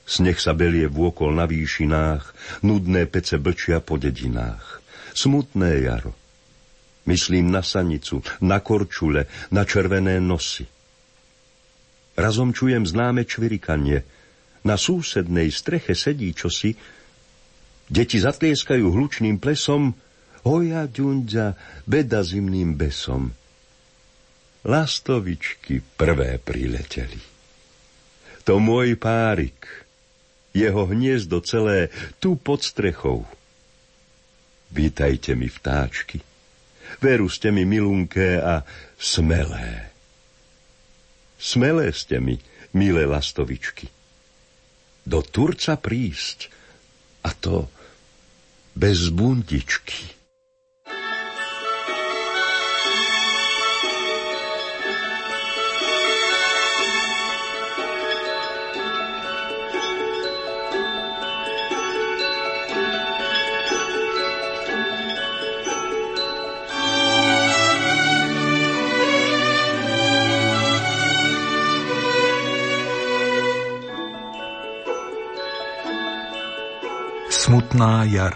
Sneh 0.08 0.40
sa 0.40 0.56
belie 0.56 0.88
vôkol 0.88 1.36
na 1.36 1.44
výšinách, 1.44 2.24
nudné 2.64 3.04
pece 3.04 3.36
blčia 3.36 3.84
po 3.84 4.00
dedinách. 4.00 4.80
Smutné 5.12 5.84
jaro. 5.84 6.16
Myslím 7.04 7.52
na 7.52 7.60
sanicu, 7.60 8.24
na 8.40 8.64
korčule, 8.64 9.28
na 9.52 9.68
červené 9.68 10.24
nosy. 10.24 10.64
Razom 12.16 12.56
čujem 12.56 12.88
známe 12.88 13.28
čvirikanie– 13.28 14.00
na 14.64 14.80
súsednej 14.80 15.52
streche 15.52 15.92
sedí 15.92 16.32
čosi, 16.32 16.72
deti 17.84 18.16
zatlieskajú 18.16 18.88
hlučným 18.88 19.36
plesom, 19.36 19.92
hoja 20.48 20.88
ďundza 20.88 21.52
beda 21.84 22.24
zimným 22.24 22.72
besom. 22.74 23.36
Lastovičky 24.64 25.84
prvé 26.00 26.40
prileteli. 26.40 27.20
To 28.48 28.56
môj 28.56 28.96
párik, 28.96 29.68
jeho 30.56 30.88
hniezdo 30.88 31.44
celé 31.44 31.92
tu 32.16 32.40
pod 32.40 32.64
strechou. 32.64 33.28
Vítajte 34.72 35.36
mi 35.36 35.52
vtáčky, 35.52 36.24
veru 37.04 37.28
ste 37.28 37.52
mi 37.52 37.68
milunké 37.68 38.40
a 38.40 38.64
smelé. 38.96 39.92
Smelé 41.36 41.92
ste 41.92 42.16
mi, 42.24 42.40
milé 42.72 43.04
lastovičky 43.04 43.93
do 45.04 45.20
Turca 45.20 45.76
prísť. 45.76 46.48
A 47.24 47.32
to 47.32 47.68
bez 48.76 49.08
bundičky. 49.08 50.23
Smutná 77.54 78.02
jar. 78.10 78.34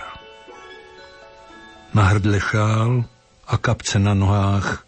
Na 1.91 2.07
hrdle 2.07 2.39
šál 2.39 3.03
a 3.51 3.55
kapce 3.59 3.99
na 3.99 4.15
nohách, 4.15 4.87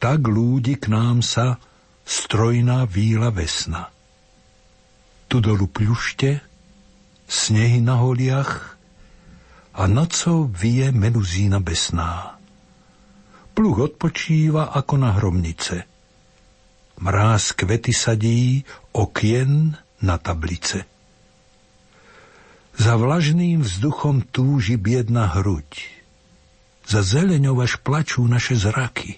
tak 0.00 0.24
lúdi 0.24 0.80
k 0.80 0.88
nám 0.88 1.20
sa 1.20 1.60
strojná 2.00 2.88
víla 2.88 3.28
vesna. 3.28 3.92
Tu 5.28 5.44
dolu 5.44 5.68
pľušte, 5.68 6.40
snehy 7.28 7.84
na 7.84 8.00
holiach 8.00 8.80
a 9.76 9.84
nocou 9.84 10.48
vie 10.48 10.88
meluzína 10.88 11.60
besná. 11.60 12.40
Pluh 13.52 13.76
odpočíva 13.76 14.72
ako 14.72 14.96
na 14.96 15.12
hromnice. 15.12 15.84
Mráz 17.04 17.52
kvety 17.52 17.92
sadí 17.92 18.64
okien 18.96 19.76
na 20.00 20.16
tablice. 20.16 20.95
Za 22.76 23.00
vlažným 23.00 23.64
vzduchom 23.64 24.20
túži 24.20 24.76
biedna 24.76 25.32
hruď. 25.32 25.88
Za 26.84 27.00
zeleňou 27.00 27.56
až 27.64 27.80
plačú 27.80 28.28
naše 28.28 28.52
zraky. 28.52 29.16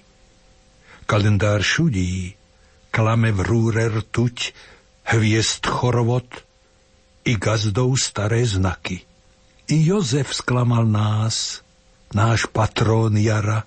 Kalendár 1.10 1.58
šudí, 1.66 2.38
klame 2.94 3.34
v 3.34 3.42
rúre 3.42 3.90
rtuť, 3.90 4.54
hviezd 5.10 5.66
chorovod 5.66 6.30
i 7.26 7.34
gazdou 7.34 7.98
staré 7.98 8.46
znaky. 8.46 9.02
I 9.68 9.76
Jozef 9.90 10.38
sklamal 10.38 10.86
nás, 10.86 11.60
náš 12.14 12.46
patrón 12.46 13.18
jara, 13.18 13.66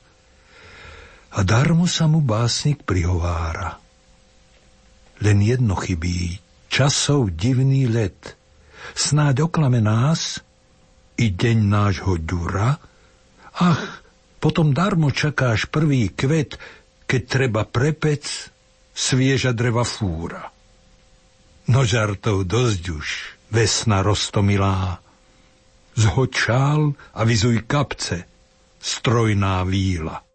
a 1.36 1.40
darmo 1.44 1.84
sa 1.84 2.08
mu 2.08 2.24
básnik 2.24 2.88
prihovára. 2.88 3.76
Len 5.20 5.38
jedno 5.44 5.76
chybí, 5.76 6.40
časov 6.72 7.36
divný 7.36 7.92
let– 7.92 8.40
snáď 8.96 9.48
oklame 9.48 9.80
nás, 9.84 10.42
i 11.22 11.30
deň 11.30 11.58
nášho 11.70 12.18
ďura? 12.18 12.82
Ach, 13.62 13.84
potom 14.42 14.74
darmo 14.74 15.14
čakáš 15.14 15.70
prvý 15.70 16.10
kvet, 16.10 16.58
keď 17.06 17.22
treba 17.30 17.62
prepec, 17.68 18.24
svieža 18.96 19.54
dreva 19.54 19.86
fúra. 19.86 20.50
No 21.70 21.86
žartov 21.86 22.50
dosť 22.50 22.84
už, 22.90 23.08
vesna 23.54 24.02
rostomilá. 24.02 24.98
Zhoď 25.94 26.34
a 27.14 27.22
vizuj 27.28 27.68
kapce, 27.68 28.26
strojná 28.80 29.62
víla. 29.68 30.31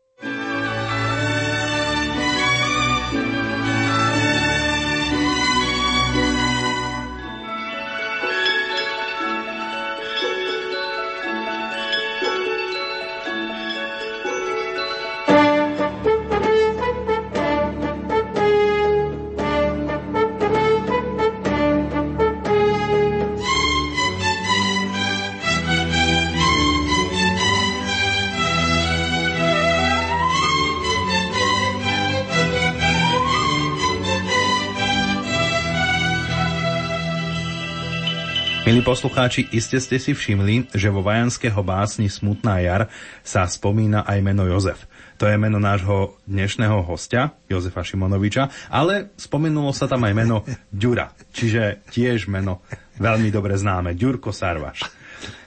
Poslucháči, 38.97 39.53
iste 39.53 39.77
ste 39.77 40.01
si 40.01 40.17
všimli, 40.17 40.73
že 40.73 40.89
vo 40.89 41.05
vajanského 41.05 41.61
básni 41.61 42.09
Smutná 42.09 42.65
jar 42.65 42.89
sa 43.21 43.45
spomína 43.45 44.09
aj 44.09 44.25
meno 44.25 44.49
Jozef. 44.49 44.89
To 45.21 45.29
je 45.29 45.37
meno 45.37 45.61
nášho 45.61 46.17
dnešného 46.25 46.81
hostia, 46.81 47.37
Jozefa 47.45 47.85
Šimonoviča, 47.85 48.73
ale 48.73 49.13
spomenulo 49.21 49.77
sa 49.77 49.85
tam 49.85 50.01
aj 50.09 50.17
meno 50.17 50.49
Ďura, 50.73 51.13
čiže 51.29 51.85
tiež 51.93 52.33
meno 52.33 52.65
veľmi 52.97 53.29
dobre 53.29 53.61
známe, 53.61 53.93
Ďurko 53.93 54.33
Sarvaš. 54.33 54.89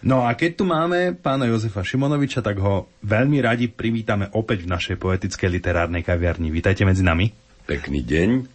No 0.05 0.29
a 0.29 0.37
keď 0.37 0.51
tu 0.53 0.69
máme 0.69 1.17
pána 1.17 1.49
Jozefa 1.49 1.81
Šimonoviča, 1.81 2.45
tak 2.45 2.61
ho 2.61 2.85
veľmi 3.01 3.41
radi 3.41 3.65
privítame 3.65 4.29
opäť 4.37 4.69
v 4.69 4.77
našej 4.77 5.01
poetickej 5.01 5.49
literárnej 5.49 6.05
kaviarni. 6.05 6.53
Vítajte 6.53 6.85
medzi 6.85 7.01
nami. 7.01 7.33
Pekný 7.65 8.05
deň. 8.05 8.45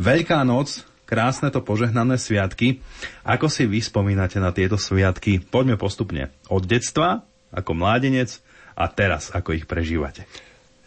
Veľká 0.00 0.40
noc, 0.48 0.88
krásne 1.12 1.52
to 1.52 1.60
požehnané 1.60 2.16
sviatky. 2.16 2.80
Ako 3.28 3.52
si 3.52 3.68
vy 3.68 3.84
spomínate 3.84 4.40
na 4.40 4.48
tieto 4.56 4.80
sviatky? 4.80 5.44
Poďme 5.44 5.76
postupne. 5.76 6.32
Od 6.48 6.64
detstva, 6.64 7.28
ako 7.52 7.76
mládenec 7.76 8.40
a 8.72 8.88
teraz, 8.88 9.28
ako 9.36 9.52
ich 9.52 9.68
prežívate. 9.68 10.24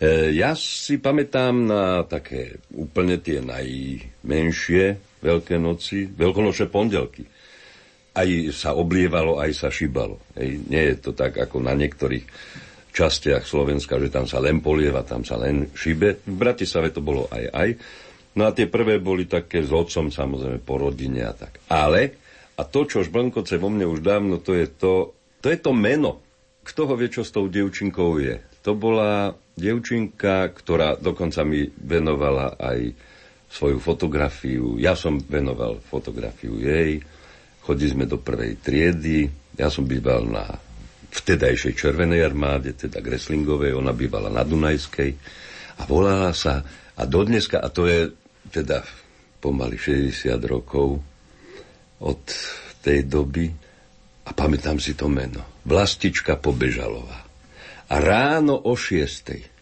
E, 0.01 0.33
ja 0.33 0.57
si 0.57 0.97
pamätám 0.97 1.53
na 1.69 2.01
také 2.09 2.57
úplne 2.73 3.21
tie 3.21 3.45
najmenšie 3.45 5.13
Veľké 5.25 5.57
noci, 5.57 6.05
veľkonočné 6.05 6.69
pondelky. 6.69 7.25
Aj 8.13 8.29
sa 8.53 8.77
oblievalo, 8.77 9.41
aj 9.41 9.51
sa 9.57 9.73
šibalo. 9.73 10.21
Ej, 10.37 10.61
nie 10.69 10.93
je 10.93 10.95
to 11.01 11.17
tak, 11.17 11.41
ako 11.41 11.65
na 11.65 11.73
niektorých 11.73 12.21
častiach 12.93 13.43
Slovenska, 13.43 13.97
že 13.97 14.13
tam 14.13 14.29
sa 14.29 14.37
len 14.37 14.61
polieva, 14.61 15.01
tam 15.01 15.25
sa 15.25 15.41
len 15.41 15.73
šibe. 15.73 16.21
V 16.23 16.35
Bratislave 16.37 16.93
to 16.93 17.01
bolo 17.01 17.25
aj 17.33 17.43
aj. 17.51 17.69
No 18.35 18.43
a 18.47 18.51
tie 18.51 18.67
prvé 18.67 18.99
boli 18.99 19.25
také 19.31 19.63
s 19.63 19.71
otcom, 19.71 20.11
samozrejme, 20.11 20.59
po 20.59 20.75
rodine 20.75 21.23
a 21.23 21.31
tak. 21.31 21.63
Ale, 21.71 22.19
a 22.59 22.61
to, 22.67 22.83
čo 22.83 23.07
žblnkoce 23.07 23.55
vo 23.55 23.71
mne 23.71 23.87
už 23.87 24.03
dávno, 24.03 24.43
to 24.43 24.51
je 24.51 24.67
to, 24.67 25.15
to 25.39 25.47
je 25.47 25.57
to 25.59 25.71
meno. 25.71 26.19
Kto 26.67 26.91
ho 26.91 26.93
vie, 26.99 27.07
čo 27.07 27.23
s 27.23 27.31
tou 27.31 27.47
dievčinkou 27.47 28.19
je? 28.19 28.35
To 28.67 28.75
bola 28.75 29.31
dievčinka, 29.55 30.51
ktorá 30.51 30.99
dokonca 30.99 31.47
mi 31.47 31.63
venovala 31.69 32.59
aj 32.59 32.91
svoju 33.47 33.79
fotografiu. 33.79 34.75
Ja 34.81 34.99
som 34.99 35.21
venoval 35.21 35.79
fotografiu 35.79 36.59
jej. 36.59 36.99
Chodili 37.63 37.93
sme 37.95 38.05
do 38.09 38.19
prvej 38.19 38.59
triedy. 38.59 39.31
Ja 39.55 39.71
som 39.71 39.87
býval 39.87 40.27
na 40.27 40.43
vtedajšej 41.15 41.73
Červenej 41.79 42.27
armáde, 42.27 42.75
teda 42.75 42.99
Greslingovej, 42.99 43.71
ona 43.71 43.95
bývala 43.95 44.27
na 44.27 44.43
Dunajskej. 44.43 45.15
A 45.79 45.87
volala 45.87 46.35
sa, 46.35 46.59
a 46.99 47.03
dodneska, 47.07 47.63
a 47.63 47.71
to 47.71 47.87
je 47.87 48.11
teda 48.49 48.85
pomaly 49.41 49.77
60 49.77 50.35
rokov 50.45 50.99
od 52.01 52.23
tej 52.81 53.05
doby 53.05 53.49
a 54.25 54.29
pamätám 54.33 54.81
si 54.81 54.97
to 54.97 55.05
meno. 55.05 55.41
Vlastička 55.65 56.37
Pobežalová. 56.37 57.25
A 57.85 57.95
ráno 58.01 58.57
o 58.57 58.73
šiestej 58.73 59.55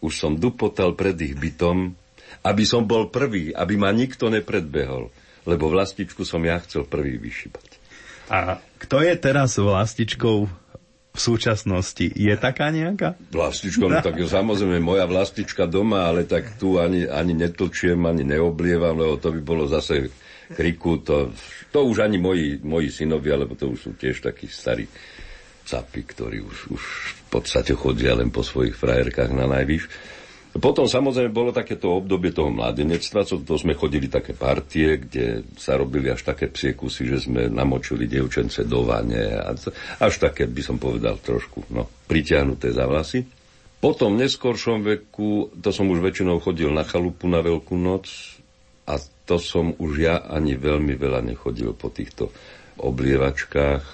už 0.00 0.12
som 0.16 0.32
dupotal 0.36 0.96
pred 0.96 1.16
ich 1.20 1.36
bytom, 1.36 1.92
aby 2.40 2.64
som 2.64 2.88
bol 2.88 3.12
prvý, 3.12 3.52
aby 3.52 3.76
ma 3.76 3.92
nikto 3.92 4.32
nepredbehol, 4.32 5.12
lebo 5.44 5.64
vlastičku 5.68 6.24
som 6.24 6.40
ja 6.40 6.56
chcel 6.64 6.88
prvý 6.88 7.20
vyšibať. 7.20 7.68
A 8.32 8.62
kto 8.80 9.04
je 9.04 9.14
teraz 9.18 9.60
vlastičkou 9.60 10.48
v 11.10 11.18
súčasnosti. 11.18 12.06
Je 12.14 12.34
taká 12.38 12.70
nejaká? 12.70 13.18
Vlastička, 13.34 13.82
no 13.90 13.98
tak 13.98 14.14
samozrejme 14.14 14.78
moja 14.78 15.10
vlastička 15.10 15.66
doma, 15.66 16.06
ale 16.06 16.22
tak 16.22 16.54
tu 16.56 16.78
ani, 16.78 17.06
ani 17.10 17.34
netlčiem, 17.34 17.98
ani 18.06 18.22
neoblievam, 18.22 18.94
lebo 18.94 19.18
to 19.18 19.34
by 19.34 19.40
bolo 19.42 19.66
zase 19.66 20.06
kriku. 20.54 21.02
To, 21.02 21.34
to 21.74 21.78
už 21.82 22.06
ani 22.06 22.18
moji, 22.22 22.62
moji 22.62 22.94
synovia, 22.94 23.34
lebo 23.34 23.58
to 23.58 23.74
už 23.74 23.78
sú 23.78 23.90
tiež 23.98 24.22
takí 24.22 24.46
starí 24.46 24.86
capy, 25.66 26.02
ktorí 26.02 26.38
už, 26.42 26.58
už 26.74 26.82
v 26.82 27.22
podstate 27.30 27.74
chodia 27.74 28.14
len 28.14 28.30
po 28.30 28.42
svojich 28.42 28.74
frajerkách 28.74 29.30
na 29.34 29.46
najvyš. 29.50 29.86
Potom 30.50 30.90
samozrejme 30.90 31.30
bolo 31.30 31.54
takéto 31.54 32.02
obdobie 32.02 32.34
toho 32.34 32.50
mladenectva, 32.50 33.22
co 33.22 33.38
to 33.46 33.54
sme 33.54 33.78
chodili 33.78 34.10
také 34.10 34.34
partie, 34.34 34.98
kde 34.98 35.46
sa 35.54 35.78
robili 35.78 36.10
až 36.10 36.26
také 36.26 36.50
psie 36.50 36.74
kusy, 36.74 37.06
že 37.06 37.30
sme 37.30 37.46
namočili 37.46 38.10
dievčence 38.10 38.66
do 38.66 38.82
vane, 38.82 39.30
až 40.02 40.14
také, 40.18 40.50
by 40.50 40.62
som 40.64 40.82
povedal, 40.82 41.22
trošku 41.22 41.70
no, 41.70 41.86
pritiahnuté 42.10 42.74
za 42.74 42.90
vlasy. 42.90 43.22
Potom 43.78 44.18
v 44.18 44.26
neskoršom 44.26 44.82
veku, 44.82 45.54
to 45.54 45.70
som 45.70 45.86
už 45.86 46.02
väčšinou 46.02 46.42
chodil 46.42 46.68
na 46.74 46.82
chalupu 46.82 47.30
na 47.30 47.40
Veľkú 47.40 47.78
noc 47.78 48.10
a 48.90 48.98
to 49.24 49.38
som 49.38 49.70
už 49.78 49.92
ja 50.02 50.26
ani 50.26 50.58
veľmi 50.58 50.98
veľa 50.98 51.22
nechodil 51.30 51.78
po 51.78 51.94
týchto 51.94 52.34
oblievačkách. 52.82 53.84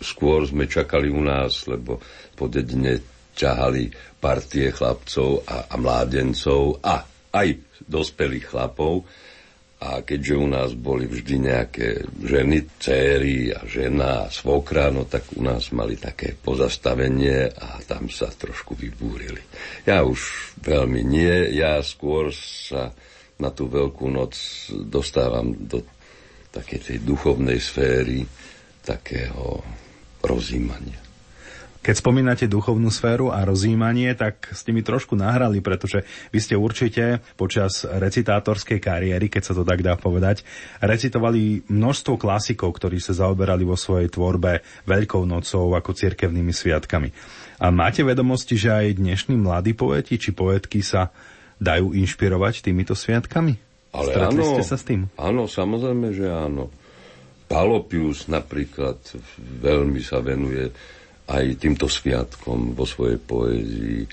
Skôr 0.00 0.48
sme 0.48 0.64
čakali 0.64 1.12
u 1.12 1.20
nás, 1.20 1.68
lebo 1.68 2.00
po 2.32 2.48
dedine 2.48 3.17
ťahali 3.38 4.18
partie 4.18 4.74
chlapcov 4.74 5.46
a, 5.46 5.70
a 5.70 5.74
mládencov 5.78 6.82
a 6.82 7.06
aj 7.30 7.48
dospelých 7.86 8.50
chlapov. 8.50 9.06
A 9.78 10.02
keďže 10.02 10.34
u 10.34 10.46
nás 10.50 10.74
boli 10.74 11.06
vždy 11.06 11.34
nejaké 11.38 12.02
ženy, 12.18 12.66
céry 12.82 13.54
a 13.54 13.62
žena 13.62 14.26
a 14.26 14.30
svokra, 14.34 14.90
no 14.90 15.06
tak 15.06 15.30
u 15.38 15.42
nás 15.46 15.70
mali 15.70 15.94
také 15.94 16.34
pozastavenie 16.34 17.46
a 17.46 17.78
tam 17.86 18.10
sa 18.10 18.26
trošku 18.26 18.74
vybúrili. 18.74 19.38
Ja 19.86 20.02
už 20.02 20.18
veľmi 20.58 21.06
nie, 21.06 21.54
ja 21.54 21.78
skôr 21.86 22.34
sa 22.34 22.90
na 23.38 23.54
tú 23.54 23.70
veľkú 23.70 24.10
noc 24.10 24.34
dostávam 24.90 25.54
do 25.54 25.86
takej 26.50 26.80
tej 26.82 26.98
duchovnej 27.06 27.62
sféry, 27.62 28.26
takého 28.82 29.62
rozímania. 30.26 31.07
Keď 31.78 31.94
spomínate 31.94 32.44
duchovnú 32.50 32.90
sféru 32.90 33.30
a 33.30 33.46
rozjímanie, 33.46 34.10
tak 34.18 34.50
ste 34.50 34.74
mi 34.74 34.82
trošku 34.82 35.14
nahrali, 35.14 35.62
pretože 35.62 36.02
vy 36.34 36.38
ste 36.42 36.58
určite 36.58 37.22
počas 37.38 37.86
recitátorskej 37.86 38.82
kariéry, 38.82 39.30
keď 39.30 39.42
sa 39.46 39.52
to 39.54 39.62
tak 39.62 39.80
dá 39.86 39.94
povedať, 39.94 40.42
recitovali 40.82 41.64
množstvo 41.70 42.18
klasikov, 42.18 42.76
ktorí 42.76 42.98
sa 42.98 43.14
zaoberali 43.14 43.62
vo 43.62 43.78
svojej 43.78 44.10
tvorbe 44.10 44.60
Veľkou 44.90 45.22
nocou 45.22 45.72
ako 45.78 45.94
cirkevnými 45.94 46.50
sviatkami. 46.50 47.08
A 47.62 47.70
máte 47.70 48.02
vedomosti, 48.02 48.58
že 48.58 48.74
aj 48.74 48.98
dnešní 48.98 49.38
mladí 49.38 49.72
poeti 49.72 50.18
či 50.18 50.34
poetky 50.34 50.82
sa 50.82 51.14
dajú 51.62 51.94
inšpirovať 51.94 52.68
týmito 52.68 52.94
sviatkami? 52.94 53.54
Ale 53.94 54.12
Stretli 54.12 54.42
áno, 54.44 54.52
ste 54.54 54.64
sa 54.66 54.76
s 54.76 54.84
tým? 54.84 55.08
Áno, 55.16 55.48
samozrejme, 55.48 56.12
že 56.12 56.26
áno. 56.28 56.70
Palopius 57.48 58.28
napríklad 58.28 59.00
veľmi 59.64 60.04
sa 60.04 60.20
venuje 60.20 60.68
aj 61.28 61.60
týmto 61.60 61.86
sviatkom 61.86 62.72
vo 62.72 62.88
svojej 62.88 63.20
poézii. 63.20 64.08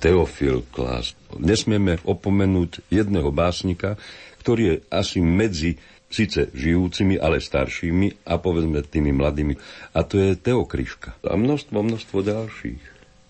Teofil 0.00 0.64
Klas. 0.72 1.12
Nesmieme 1.36 2.00
opomenúť 2.08 2.88
jedného 2.88 3.28
básnika, 3.32 4.00
ktorý 4.40 4.62
je 4.64 4.76
asi 4.88 5.20
medzi 5.20 5.76
síce 6.10 6.48
žijúcimi, 6.56 7.20
ale 7.20 7.38
staršími 7.38 8.26
a 8.26 8.40
povedzme 8.40 8.80
tými 8.82 9.12
mladými. 9.12 9.54
A 9.94 10.00
to 10.02 10.18
je 10.18 10.34
Teo 10.40 10.64
Kryška. 10.64 11.20
A 11.22 11.36
množstvo, 11.36 11.76
množstvo 11.84 12.18
ďalších. 12.24 12.82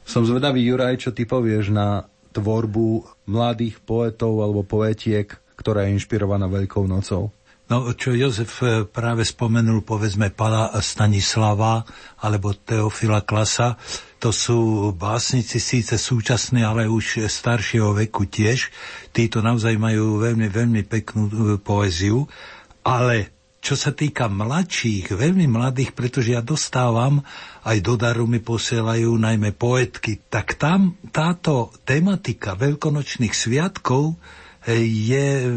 Som 0.06 0.24
zvedavý, 0.24 0.64
Juraj, 0.64 1.02
čo 1.02 1.10
ty 1.12 1.28
povieš 1.28 1.70
na 1.70 2.08
tvorbu 2.30 3.04
mladých 3.28 3.82
poetov 3.82 4.38
alebo 4.40 4.62
poetiek, 4.62 5.28
ktorá 5.58 5.86
je 5.86 5.98
inšpirovaná 5.98 6.48
Veľkou 6.48 6.86
nocou. 6.88 7.34
No, 7.70 7.86
čo 7.94 8.10
Jozef 8.10 8.66
e, 8.66 8.82
práve 8.82 9.22
spomenul, 9.22 9.86
povedzme, 9.86 10.34
Pala 10.34 10.74
Stanislava 10.82 11.86
alebo 12.18 12.50
Teofila 12.50 13.22
Klasa, 13.22 13.78
to 14.18 14.34
sú 14.34 14.90
básnici 14.90 15.62
síce 15.62 15.94
súčasní, 15.94 16.66
ale 16.66 16.90
už 16.90 17.30
staršieho 17.30 17.94
veku 17.94 18.26
tiež. 18.26 18.74
Títo 19.14 19.38
naozaj 19.38 19.78
majú 19.78 20.18
veľmi, 20.18 20.50
veľmi 20.50 20.82
peknú 20.82 21.22
e, 21.30 21.32
poéziu, 21.62 22.26
ale 22.82 23.30
čo 23.62 23.78
sa 23.78 23.94
týka 23.94 24.26
mladších, 24.26 25.14
veľmi 25.14 25.46
mladých, 25.46 25.94
pretože 25.94 26.34
ja 26.34 26.42
dostávam, 26.42 27.22
aj 27.62 27.78
do 27.86 27.94
daru 27.94 28.26
mi 28.26 28.42
posielajú 28.42 29.14
najmä 29.14 29.54
poetky, 29.54 30.18
tak 30.26 30.58
tam 30.58 30.98
táto 31.14 31.70
tematika 31.86 32.58
veľkonočných 32.58 33.30
sviatkov 33.30 34.18
je 34.68 35.56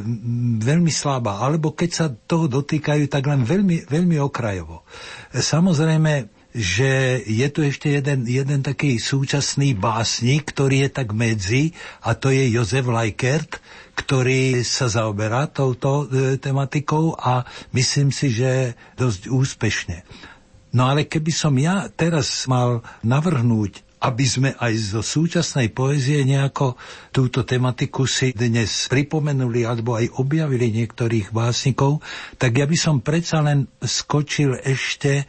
veľmi 0.64 0.91
slabá, 0.91 1.43
alebo 1.43 1.76
keď 1.76 1.89
sa 1.91 2.06
toho 2.08 2.47
dotýkajú, 2.47 3.12
tak 3.12 3.28
len 3.28 3.43
veľmi, 3.43 3.91
veľmi 3.91 4.16
okrajovo. 4.24 4.88
Samozrejme, 5.36 6.32
že 6.54 7.20
je 7.26 7.47
tu 7.49 7.66
ešte 7.66 7.89
jeden, 7.89 8.30
jeden 8.30 8.62
taký 8.62 9.01
súčasný 9.01 9.74
básnik, 9.74 10.54
ktorý 10.54 10.88
je 10.88 10.89
tak 10.93 11.10
medzi, 11.12 11.74
a 12.06 12.14
to 12.14 12.30
je 12.30 12.54
Jozef 12.54 12.86
Lajkert, 12.86 13.58
ktorý 13.97 14.62
sa 14.62 14.86
zaoberá 14.86 15.49
touto 15.49 16.06
e, 16.06 16.38
tematikou 16.38 17.18
a 17.18 17.43
myslím 17.74 18.14
si, 18.14 18.30
že 18.30 18.78
dosť 18.95 19.34
úspešne. 19.34 19.97
No 20.74 20.89
ale 20.89 21.06
keby 21.06 21.30
som 21.34 21.54
ja 21.58 21.89
teraz 21.89 22.49
mal 22.49 22.82
navrhnúť 23.06 23.93
aby 24.04 24.26
sme 24.28 24.49
aj 24.60 24.99
zo 24.99 25.01
súčasnej 25.01 25.72
poezie 25.72 26.28
nejako 26.28 26.76
túto 27.16 27.47
tematiku 27.47 28.04
si 28.04 28.36
dnes 28.36 28.91
pripomenuli 28.91 29.64
alebo 29.64 29.95
aj 29.95 30.20
objavili 30.20 30.76
niektorých 30.76 31.32
básnikov, 31.32 32.04
tak 32.36 32.60
ja 32.60 32.68
by 32.68 32.76
som 32.76 32.99
predsa 32.99 33.39
len 33.39 33.72
skočil 33.80 34.60
ešte 34.60 35.24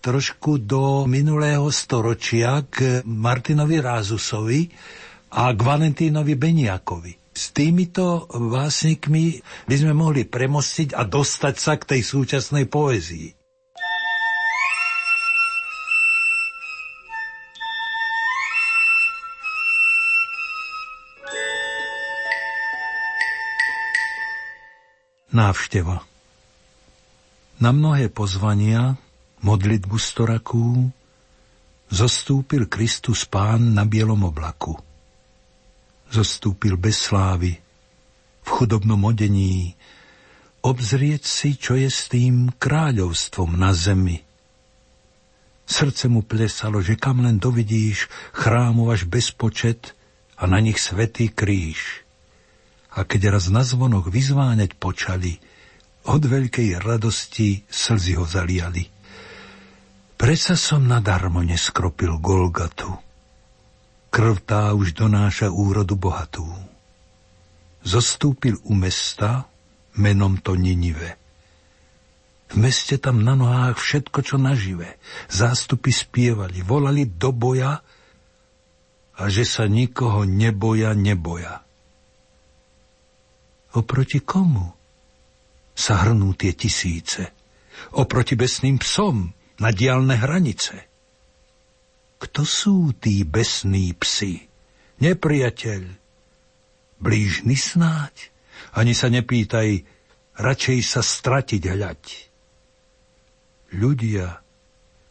trošku 0.00 0.64
do 0.64 1.04
minulého 1.04 1.68
storočia 1.68 2.64
k 2.64 3.04
Martinovi 3.04 3.76
Rázusovi 3.76 4.72
a 5.36 5.52
k 5.52 5.60
Valentínovi 5.60 6.32
Beniakovi. 6.32 7.12
S 7.38 7.54
týmito 7.54 8.26
básnikmi 8.34 9.38
by 9.68 9.76
sme 9.76 9.92
mohli 9.94 10.26
premostiť 10.26 10.96
a 10.96 11.06
dostať 11.06 11.54
sa 11.54 11.78
k 11.78 11.94
tej 11.94 12.02
súčasnej 12.02 12.66
poezii. 12.66 13.37
Návšteva 25.28 26.00
Na 27.60 27.68
mnohé 27.68 28.08
pozvania, 28.08 28.96
modlitbu 29.44 30.00
storakú, 30.00 30.88
zostúpil 31.92 32.64
Kristus 32.64 33.28
Pán 33.28 33.76
na 33.76 33.84
bielom 33.84 34.24
oblaku. 34.24 34.72
Zostúpil 36.08 36.80
bez 36.80 37.12
slávy, 37.12 37.60
v 38.40 38.48
chudobnom 38.48 39.04
odení, 39.04 39.76
obzrieť 40.64 41.28
si, 41.28 41.60
čo 41.60 41.76
je 41.76 41.92
s 41.92 42.08
tým 42.08 42.56
kráľovstvom 42.56 43.52
na 43.52 43.76
zemi. 43.76 44.24
Srdce 45.68 46.08
mu 46.08 46.24
plesalo, 46.24 46.80
že 46.80 46.96
kam 46.96 47.20
len 47.20 47.36
dovidíš 47.36 48.08
chrámov 48.32 48.96
až 48.96 49.04
bezpočet 49.04 49.92
a 50.40 50.48
na 50.48 50.56
nich 50.64 50.80
svetý 50.80 51.28
kríž 51.28 52.07
a 52.98 53.06
keď 53.06 53.38
raz 53.38 53.46
na 53.46 53.62
zvonoch 53.62 54.10
vyzváňať 54.10 54.74
počali, 54.74 55.38
od 56.10 56.22
veľkej 56.26 56.82
radosti 56.82 57.62
slzy 57.70 58.18
ho 58.18 58.26
zaliali. 58.26 58.90
Presa 60.18 60.58
som 60.58 60.82
nadarmo 60.82 61.38
neskropil 61.46 62.18
Golgatu. 62.18 62.90
Krv 64.10 64.36
tá 64.42 64.74
už 64.74 64.98
donáša 64.98 65.46
úrodu 65.46 65.94
bohatú. 65.94 66.48
Zostúpil 67.86 68.58
u 68.66 68.74
mesta, 68.74 69.46
menom 69.94 70.42
to 70.42 70.58
Ninive. 70.58 71.14
V 72.50 72.54
meste 72.58 72.98
tam 72.98 73.22
na 73.22 73.38
nohách 73.38 73.78
všetko, 73.78 74.18
čo 74.26 74.36
nažive. 74.40 74.98
Zástupy 75.30 75.92
spievali, 75.94 76.64
volali 76.64 77.06
do 77.06 77.30
boja 77.30 77.78
a 79.14 79.22
že 79.28 79.44
sa 79.46 79.68
nikoho 79.70 80.24
neboja, 80.24 80.96
neboja. 80.96 81.67
Oproti 83.76 84.24
komu 84.24 84.64
sa 85.76 86.00
hrnú 86.06 86.32
tie 86.32 86.56
tisíce? 86.56 87.36
Oproti 87.94 88.34
besným 88.34 88.80
psom 88.80 89.28
na 89.60 89.68
diálne 89.74 90.16
hranice. 90.16 90.88
Kto 92.18 92.42
sú 92.42 92.96
tí 92.98 93.22
besní 93.22 93.94
psi? 93.94 94.48
Nepriateľ. 94.98 95.82
Blížny 96.98 97.54
snáď? 97.54 98.34
Ani 98.74 98.90
sa 98.90 99.06
nepýtaj, 99.06 99.86
radšej 100.34 100.78
sa 100.82 100.98
stratiť 100.98 101.62
hľať. 101.62 102.04
Ľudia, 103.78 104.42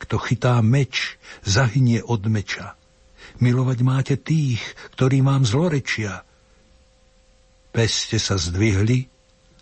kto 0.02 0.16
chytá 0.20 0.60
meč, 0.60 1.16
zahynie 1.48 2.04
od 2.04 2.28
meča. 2.28 2.76
Milovať 3.40 3.80
máte 3.86 4.16
tých, 4.20 4.60
ktorí 4.98 5.24
vám 5.24 5.48
zlorečia, 5.48 6.28
Peste 7.78 8.18
sa 8.18 8.42
zdvihli 8.42 9.06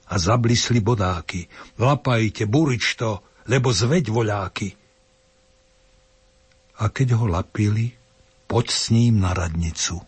a 0.08 0.16
zablisli 0.16 0.80
bodáky. 0.80 1.52
Lapajte, 1.76 2.48
burič 2.48 2.96
to, 2.96 3.20
lebo 3.52 3.76
zveď 3.76 4.08
voľáky. 4.08 4.72
A 6.80 6.88
keď 6.96 7.20
ho 7.20 7.28
lapili, 7.28 7.92
poď 8.48 8.66
s 8.72 8.84
ním 8.96 9.20
na 9.20 9.36
radnicu. 9.36 10.00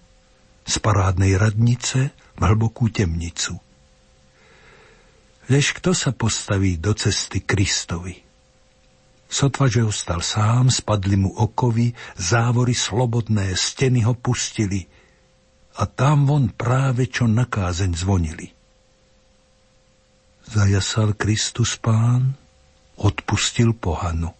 Z 0.64 0.76
parádnej 0.80 1.36
radnice 1.36 2.16
v 2.40 2.42
hlbokú 2.48 2.88
temnicu. 2.88 3.60
Lež 5.52 5.76
kto 5.76 5.92
sa 5.92 6.16
postaví 6.16 6.80
do 6.80 6.96
cesty 6.96 7.44
Kristovi? 7.44 8.16
Sotva, 9.28 9.68
že 9.68 9.84
ostal 9.84 10.24
sám, 10.24 10.72
spadli 10.72 11.20
mu 11.20 11.36
okovy, 11.36 11.92
závory 12.16 12.72
slobodné, 12.72 13.52
steny 13.52 14.08
ho 14.08 14.16
pustili– 14.16 14.88
a 15.78 15.84
tam 15.86 16.26
von 16.26 16.50
práve 16.50 17.06
čo 17.06 17.30
na 17.30 17.46
zvonili. 17.94 18.50
Zajasal 20.48 21.14
Kristus 21.14 21.78
pán, 21.78 22.34
odpustil 22.98 23.78
pohanu. 23.78 24.34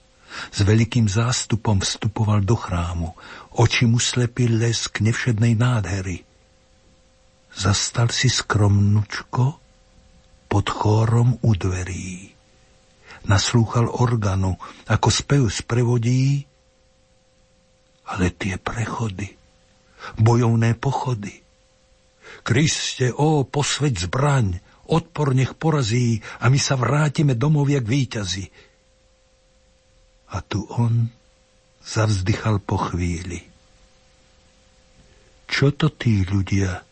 S 0.50 0.66
veľkým 0.66 1.06
zástupom 1.06 1.82
vstupoval 1.82 2.42
do 2.42 2.58
chrámu. 2.58 3.14
Oči 3.58 3.86
mu 3.86 4.02
slepil 4.02 4.58
lesk 4.58 5.02
nevšednej 5.02 5.54
nádhery. 5.58 6.26
Zastal 7.54 8.10
si 8.14 8.30
skromnučko 8.30 9.46
pod 10.50 10.66
chórom 10.70 11.38
u 11.42 11.52
dverí. 11.54 12.34
Naslúchal 13.28 13.90
organu, 13.92 14.56
ako 14.88 15.08
spev 15.12 15.44
sprevodí, 15.52 16.46
ale 18.08 18.32
tie 18.32 18.56
prechody 18.56 19.37
bojovné 20.16 20.80
pochody. 20.80 21.44
Kriste, 22.48 23.12
ó, 23.12 23.44
posveď 23.44 24.08
zbraň, 24.08 24.48
odpor 24.88 25.36
nech 25.36 25.60
porazí 25.60 26.24
a 26.40 26.48
my 26.48 26.56
sa 26.56 26.80
vrátime 26.80 27.36
domov 27.36 27.68
jak 27.68 27.84
víťazi. 27.84 28.48
A 30.32 30.40
tu 30.44 30.64
on 30.72 31.12
zavzdychal 31.84 32.64
po 32.64 32.80
chvíli. 32.92 33.40
Čo 35.48 35.72
to 35.72 35.88
tí 35.92 36.28
ľudia, 36.28 36.84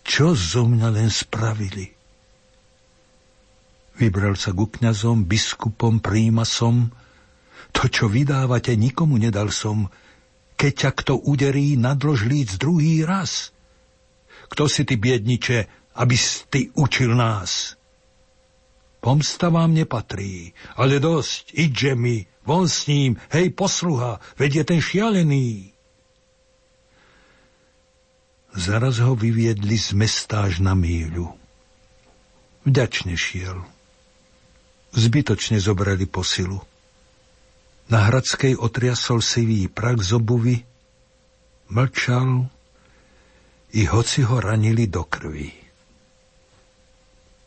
čo 0.00 0.32
zo 0.32 0.64
mňa 0.64 0.88
len 0.88 1.12
spravili? 1.12 1.92
Vybral 4.00 4.32
sa 4.40 4.56
ku 4.56 4.64
kňazom, 4.64 5.28
biskupom, 5.28 6.00
prímasom. 6.00 6.88
To, 7.76 7.84
čo 7.84 8.08
vydávate, 8.08 8.72
nikomu 8.72 9.20
nedal 9.20 9.52
som, 9.52 9.92
keď 10.60 10.72
ťa 10.76 10.90
kto 10.92 11.14
uderí, 11.24 11.72
líc 12.28 12.60
druhý 12.60 13.00
raz. 13.08 13.56
Kto 14.52 14.68
si 14.68 14.84
ty, 14.84 15.00
biedniče, 15.00 15.64
aby 15.96 16.16
ty 16.52 16.68
učil 16.76 17.16
nás? 17.16 17.80
Pomsta 19.00 19.48
vám 19.48 19.72
nepatrí, 19.72 20.52
ale 20.76 21.00
dosť, 21.00 21.56
idže 21.56 21.96
mi, 21.96 22.28
von 22.44 22.68
s 22.68 22.84
ním, 22.84 23.16
hej, 23.32 23.56
posluha, 23.56 24.20
veď 24.36 24.68
ten 24.68 24.84
šialený. 24.84 25.72
Zaraz 28.52 29.00
ho 29.00 29.16
vyviedli 29.16 29.80
z 29.80 29.96
mesta 29.96 30.44
až 30.44 30.60
na 30.60 30.76
míľu. 30.76 31.32
Vďačne 32.68 33.16
šiel. 33.16 33.64
Zbytočne 34.92 35.56
zobrali 35.56 36.04
posilu. 36.04 36.60
Na 37.90 38.06
Hradskej 38.06 38.54
otriasol 38.54 39.18
sivý 39.18 39.66
prak 39.66 39.98
z 39.98 40.14
obuvy, 40.14 40.62
mlčal, 41.74 42.46
i 43.74 43.82
hoci 43.86 44.26
ho 44.26 44.38
ranili 44.38 44.86
do 44.90 45.06
krvi. 45.06 45.50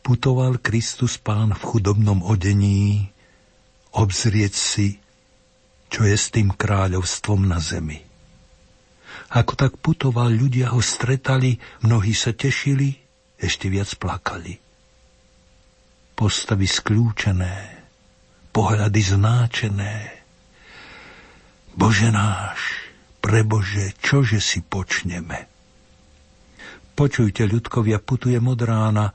putoval 0.04 0.60
Kristus 0.60 1.16
Pán 1.16 1.56
v 1.56 1.62
chudobnom 1.64 2.20
odení, 2.20 3.08
obzrieť 3.96 4.52
si, 4.52 5.00
čo 5.88 6.04
je 6.04 6.12
s 6.12 6.28
tým 6.28 6.52
kráľovstvom 6.52 7.48
na 7.48 7.56
zemi. 7.56 8.04
Ako 9.32 9.56
tak 9.56 9.80
putoval, 9.80 10.28
ľudia 10.28 10.76
ho 10.76 10.80
stretali, 10.84 11.56
mnohí 11.80 12.12
sa 12.12 12.36
tešili, 12.36 13.00
ešte 13.40 13.72
viac 13.72 13.88
plakali. 13.96 14.60
Postavy 16.12 16.68
skľúčené, 16.68 17.56
pohľady 18.52 19.00
znáčené. 19.00 20.23
Bože 21.74 22.14
náš, 22.14 22.86
prebože, 23.18 23.98
čože 23.98 24.38
si 24.38 24.62
počneme? 24.62 25.50
Počujte, 26.94 27.50
ľudkovia, 27.50 27.98
putujem 27.98 28.46
od 28.46 28.60
rána. 28.62 29.10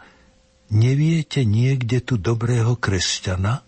Neviete 0.70 1.48
niekde 1.48 2.04
tu 2.04 2.20
dobrého 2.20 2.76
kresťana? 2.76 3.64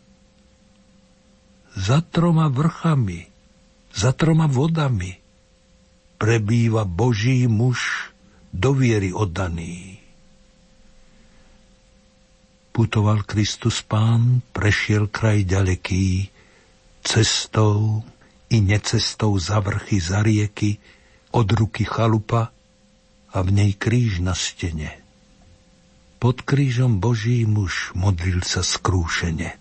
Za 1.72 2.04
troma 2.04 2.52
vrchami, 2.52 3.32
za 3.96 4.12
troma 4.12 4.52
vodami 4.52 5.16
prebýva 6.20 6.84
Boží 6.84 7.48
muž 7.48 8.12
do 8.52 8.76
viery 8.76 9.16
oddaný. 9.16 10.04
Putoval 12.76 13.24
Kristus 13.24 13.80
Pán, 13.82 14.44
prešiel 14.52 15.08
kraj 15.08 15.48
ďaleký, 15.48 16.28
cestou 17.02 18.04
i 18.52 18.60
necestou 18.60 19.40
za 19.40 19.64
vrchy, 19.64 19.98
za 20.04 20.20
rieky, 20.20 20.78
od 21.32 21.48
ruky 21.56 21.88
chalupa, 21.88 22.52
a 23.32 23.38
v 23.40 23.50
nej 23.56 23.72
kríž 23.80 24.20
na 24.20 24.36
stene. 24.36 25.00
Pod 26.20 26.44
krížom 26.44 27.00
Boží 27.00 27.48
muž 27.48 27.96
modlil 27.96 28.44
sa 28.44 28.62
skrúšene. 28.62 29.56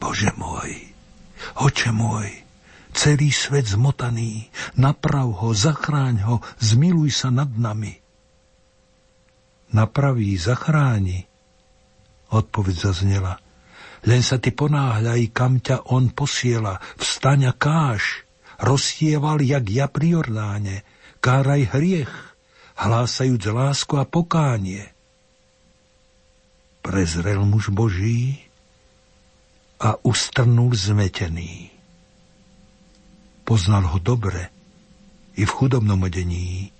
Bože 0.00 0.32
môj, 0.34 0.88
oče 1.60 1.92
môj, 1.92 2.32
celý 2.96 3.30
svet 3.30 3.68
zmotaný, 3.68 4.48
naprav 4.74 5.30
ho, 5.44 5.52
zachráň 5.52 6.16
ho, 6.24 6.36
zmiluj 6.58 7.12
sa 7.12 7.28
nad 7.28 7.50
nami. 7.52 8.00
Napraví, 9.68 10.32
zachráni, 10.40 11.28
odpoveď 12.32 12.74
zaznela. 12.74 13.36
Len 14.06 14.22
sa 14.22 14.38
ty 14.38 14.54
ponáhľaj, 14.54 15.34
kam 15.34 15.58
ťa 15.58 15.90
on 15.90 16.14
posiela, 16.14 16.78
vstaň 16.98 17.50
a 17.50 17.52
káž, 17.56 18.22
rozsieval 18.62 19.42
jak 19.42 19.66
ja 19.66 19.86
pri 19.90 20.18
Jordáne, 20.18 20.86
káraj 21.18 21.74
hriech, 21.74 22.12
hlásajúc 22.78 23.42
lásku 23.50 23.98
a 23.98 24.06
pokánie. 24.06 24.86
Prezrel 26.78 27.42
muž 27.42 27.74
Boží 27.74 28.38
a 29.82 29.98
ustrnul 30.06 30.74
zmetený. 30.74 31.74
Poznal 33.42 33.90
ho 33.90 33.98
dobre 33.98 34.50
i 35.38 35.42
v 35.42 35.50
chudobnom 35.50 36.02
odení. 36.02 36.77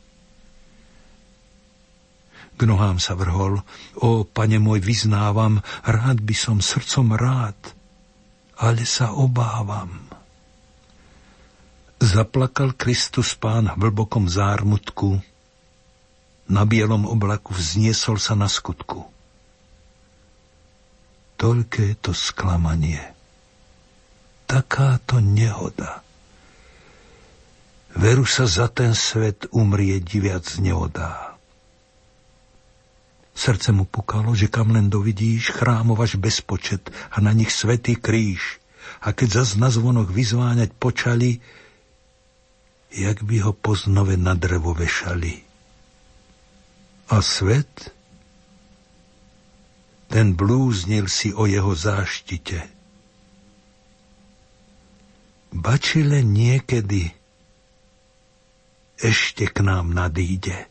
K 2.58 2.66
nohám 2.66 2.98
sa 2.98 3.14
vrhol. 3.14 3.62
O, 4.02 4.26
pane 4.26 4.58
môj, 4.58 4.82
vyznávam, 4.82 5.62
rád 5.86 6.18
by 6.18 6.34
som 6.34 6.58
srdcom 6.58 7.14
rád, 7.14 7.54
ale 8.58 8.82
sa 8.82 9.14
obávam. 9.14 10.10
Zaplakal 12.02 12.74
Kristus 12.74 13.38
pán 13.38 13.70
v 13.78 13.86
hlbokom 13.86 14.26
zármutku, 14.26 15.22
na 16.48 16.64
bielom 16.64 17.04
oblaku 17.04 17.52
vzniesol 17.52 18.16
sa 18.16 18.32
na 18.32 18.48
skutku. 18.48 19.04
Toľké 21.38 22.00
to 22.02 22.10
sklamanie, 22.10 23.14
takáto 24.48 25.22
nehoda. 25.22 26.02
Veru 27.94 28.24
sa 28.24 28.48
za 28.48 28.66
ten 28.72 28.96
svet 28.96 29.46
umrieť 29.52 30.06
viac 30.18 30.46
neodá. 30.58 31.27
Srdce 33.38 33.70
mu 33.70 33.86
pukalo, 33.86 34.34
že 34.34 34.50
kam 34.50 34.74
len 34.74 34.90
dovidíš, 34.90 35.54
chrámov 35.54 36.02
bezpočet 36.18 36.90
a 37.14 37.22
na 37.22 37.30
nich 37.30 37.54
svetý 37.54 37.94
kríž. 37.94 38.58
A 38.98 39.14
keď 39.14 39.42
zas 39.42 39.54
na 39.54 39.70
zvonoch 39.70 40.10
vyzváňať 40.10 40.74
počali, 40.74 41.38
jak 42.90 43.22
by 43.22 43.46
ho 43.46 43.54
po 43.54 43.78
znove 43.78 44.18
na 44.18 44.34
drevo 44.34 44.74
vešali. 44.74 45.38
A 47.14 47.22
svet? 47.22 47.94
Ten 50.10 50.34
blúznil 50.34 51.06
si 51.06 51.30
o 51.30 51.46
jeho 51.46 51.78
záštite. 51.78 52.66
Bačile 55.54 56.26
niekedy 56.26 57.12
ešte 58.98 59.46
k 59.46 59.62
nám 59.62 59.94
nadíde. 59.94 60.67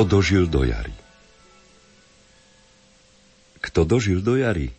Kto 0.00 0.16
dožil 0.16 0.48
do 0.48 0.64
jary? 0.64 0.96
Kto 3.60 3.84
dožil 3.84 4.24
do 4.24 4.32
jary? 4.32 4.72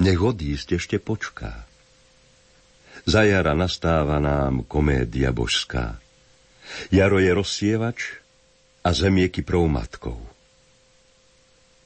Nech 0.00 0.16
odísť 0.16 0.80
ešte 0.80 0.96
počká. 0.96 1.68
Za 3.04 3.28
jara 3.28 3.52
nastáva 3.52 4.16
nám 4.16 4.64
komédia 4.64 5.36
božská. 5.36 6.00
Jaro 6.88 7.20
je 7.20 7.28
rozsievač 7.28 8.16
a 8.80 8.96
zemieky 8.96 9.44
prou 9.44 9.68
matkou. 9.68 10.16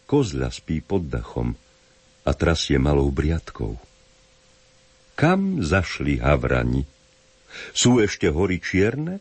Kozľa 0.07 0.55
spí 0.55 0.87
pod 0.87 1.11
dachom 1.11 1.59
a 2.23 2.31
trasie 2.31 2.79
malou 2.79 3.11
briadkou. 3.11 3.75
Kam 5.19 5.67
zašli 5.67 6.23
havrani? 6.23 6.87
Sú 7.75 7.99
ešte 7.99 8.31
hory 8.31 8.63
čierne? 8.63 9.19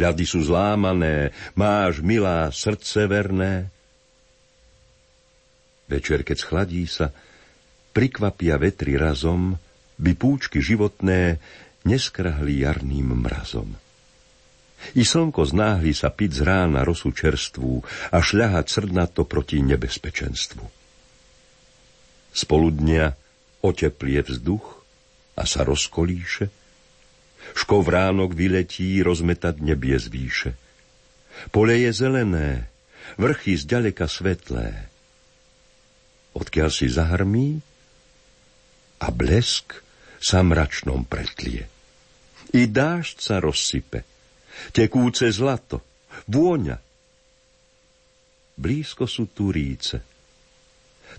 Ľady 0.00 0.24
sú 0.24 0.40
zlámané, 0.40 1.36
máš, 1.52 2.00
milá, 2.00 2.48
srdce 2.48 3.04
verné. 3.04 3.68
Večer, 5.84 6.24
keď 6.24 6.36
schladí 6.40 6.88
sa, 6.88 7.12
prikvapia 7.92 8.56
vetri 8.56 8.96
razom, 8.96 9.60
by 10.00 10.12
púčky 10.16 10.64
životné 10.64 11.36
neskrahli 11.84 12.64
jarným 12.64 13.12
mrazom. 13.20 13.76
I 14.96 15.04
slnko 15.04 15.44
znáhli 15.44 15.92
sa 15.92 16.08
piť 16.08 16.40
z 16.40 16.42
rána 16.48 16.80
rosu 16.88 17.12
čerstvú 17.12 17.84
a 18.08 18.18
šľahať 18.24 18.66
srdnato 18.66 19.28
proti 19.28 19.60
nebezpečenstvu. 19.60 20.64
Spoludnia 22.32 23.12
oteplie 23.60 24.24
vzduch 24.24 24.80
a 25.36 25.44
sa 25.44 25.68
rozkolíše, 25.68 26.59
Škovránok 27.56 28.32
vyletí 28.32 29.00
rozmetať 29.02 29.60
nebie 29.64 29.96
z 29.98 30.06
výše. 30.08 30.50
Pole 31.50 31.80
je 31.82 31.90
zelené, 31.90 32.68
vrchy 33.16 33.56
zďaleka 33.56 34.06
svetlé. 34.06 34.90
Odkiaľ 36.36 36.70
si 36.70 36.86
zahrmí 36.86 37.58
a 39.02 39.08
blesk 39.10 39.80
sa 40.20 40.44
mračnom 40.44 41.08
pretlie. 41.08 41.66
I 42.52 42.68
dážď 42.68 43.16
sa 43.18 43.36
rozsype, 43.40 44.04
tekúce 44.74 45.30
zlato, 45.32 45.80
vôňa. 46.28 46.76
Blízko 48.60 49.08
sú 49.08 49.32
turíce, 49.32 50.04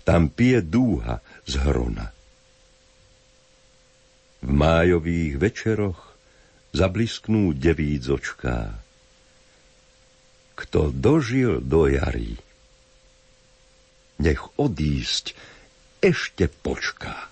tam 0.06 0.30
pije 0.30 0.62
dúha 0.62 1.18
z 1.42 1.58
hrona. 1.66 2.06
V 4.42 4.50
májových 4.50 5.34
večeroch 5.38 6.11
zablisknú 6.72 7.52
devíc 7.56 8.08
očká. 8.08 8.76
Kto 10.52 10.92
dožil 10.92 11.60
do 11.64 11.88
jary, 11.88 12.36
nech 14.20 14.42
odísť 14.60 15.32
ešte 16.04 16.48
počká. 16.48 17.31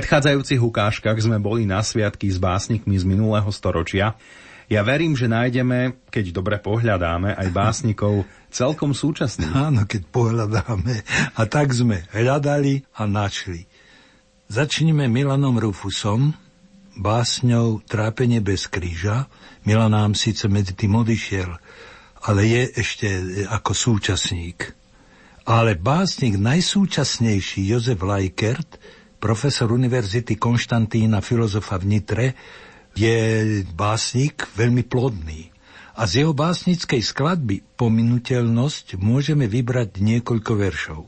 Predchádzajúcich 0.00 0.64
ukážkach 0.64 1.20
sme 1.20 1.36
boli 1.36 1.68
na 1.68 1.84
sviatky 1.84 2.32
s 2.32 2.40
básnikmi 2.40 2.96
z 2.96 3.04
minulého 3.04 3.52
storočia. 3.52 4.16
Ja 4.72 4.80
verím, 4.80 5.12
že 5.12 5.28
nájdeme, 5.28 6.08
keď 6.08 6.32
dobre 6.32 6.56
pohľadáme, 6.56 7.36
aj 7.36 7.48
básnikov 7.60 8.24
celkom 8.48 8.96
súčasných. 8.96 9.52
Áno, 9.52 9.84
keď 9.84 10.08
pohľadáme. 10.08 11.04
A 11.36 11.44
tak 11.44 11.76
sme 11.76 12.08
hľadali 12.16 12.80
a 12.96 13.04
našli. 13.04 13.68
Začneme 14.48 15.04
Milanom 15.04 15.60
Rufusom, 15.60 16.32
básňou 16.96 17.84
Trápenie 17.84 18.40
bez 18.40 18.72
kríža. 18.72 19.28
Milan 19.68 19.92
nám 19.92 20.16
síce 20.16 20.48
medzi 20.48 20.72
tým 20.72 20.96
odišiel, 20.96 21.60
ale 22.24 22.40
je 22.48 22.62
ešte 22.72 23.08
ako 23.52 23.76
súčasník. 23.76 24.72
Ale 25.44 25.76
básnik 25.76 26.40
najsúčasnejší 26.40 27.68
Jozef 27.68 28.00
Lajkert 28.00 28.80
profesor 29.20 29.68
univerzity 29.70 30.40
Konštantína, 30.40 31.20
filozofa 31.20 31.76
v 31.76 31.84
Nitre, 31.86 32.26
je 32.96 33.14
básnik 33.70 34.48
veľmi 34.56 34.82
plodný. 34.88 35.52
A 36.00 36.08
z 36.08 36.24
jeho 36.24 36.32
básnickej 36.32 37.04
skladby 37.04 37.76
Pominuteľnosť 37.76 38.96
môžeme 38.96 39.44
vybrať 39.44 40.00
niekoľko 40.00 40.52
veršov. 40.56 41.02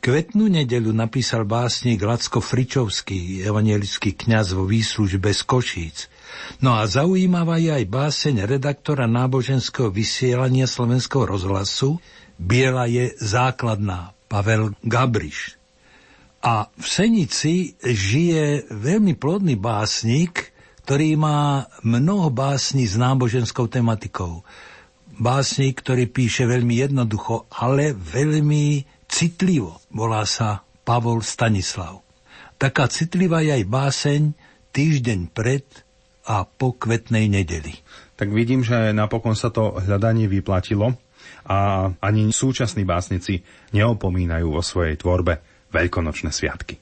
Kvetnú 0.00 0.48
nedelu 0.48 0.96
napísal 0.96 1.44
básnik 1.44 2.00
Lacko 2.00 2.40
Fričovský, 2.40 3.44
evangelický 3.44 4.16
kňaz 4.16 4.56
vo 4.56 4.64
výslužbe 4.64 5.28
z 5.28 5.42
Košíc. 5.44 6.08
No 6.64 6.72
a 6.72 6.88
zaujímavá 6.88 7.60
je 7.60 7.68
aj 7.68 7.84
báseň 7.84 8.48
redaktora 8.48 9.04
náboženského 9.04 9.92
vysielania 9.92 10.64
slovenského 10.64 11.28
rozhlasu 11.28 12.00
Biela 12.40 12.88
je 12.88 13.12
základná, 13.20 14.16
Pavel 14.24 14.72
Gabriš. 14.80 15.59
A 16.40 16.72
v 16.72 16.86
Senici 16.88 17.76
žije 17.84 18.72
veľmi 18.72 19.12
plodný 19.20 19.60
básnik, 19.60 20.56
ktorý 20.88 21.12
má 21.20 21.68
mnoho 21.84 22.32
básní 22.32 22.88
s 22.88 22.96
náboženskou 22.96 23.68
tematikou. 23.68 24.40
Básnik, 25.20 25.84
ktorý 25.84 26.08
píše 26.08 26.48
veľmi 26.48 26.80
jednoducho, 26.80 27.44
ale 27.52 27.92
veľmi 27.92 28.88
citlivo. 29.04 29.84
Volá 29.92 30.24
sa 30.24 30.64
Pavol 30.80 31.20
Stanislav. 31.20 32.00
Taká 32.56 32.88
citlivá 32.88 33.44
je 33.44 33.60
aj 33.60 33.64
báseň 33.68 34.22
týždeň 34.72 35.20
pred 35.36 35.68
a 36.24 36.48
po 36.48 36.72
kvetnej 36.72 37.28
nedeli. 37.28 37.76
Tak 38.16 38.32
vidím, 38.32 38.64
že 38.64 38.96
napokon 38.96 39.36
sa 39.36 39.52
to 39.52 39.76
hľadanie 39.76 40.24
vyplatilo 40.24 40.96
a 41.44 41.88
ani 42.00 42.32
súčasní 42.32 42.88
básnici 42.88 43.44
neopomínajú 43.76 44.48
o 44.56 44.60
svojej 44.64 44.96
tvorbe 44.96 45.49
veľkonočné 45.70 46.30
sviatky. 46.34 46.76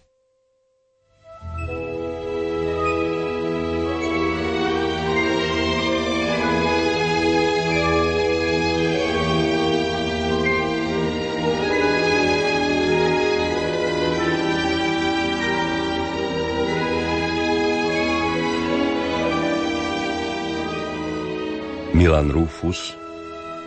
Milan 21.98 22.30
Rufus 22.30 22.94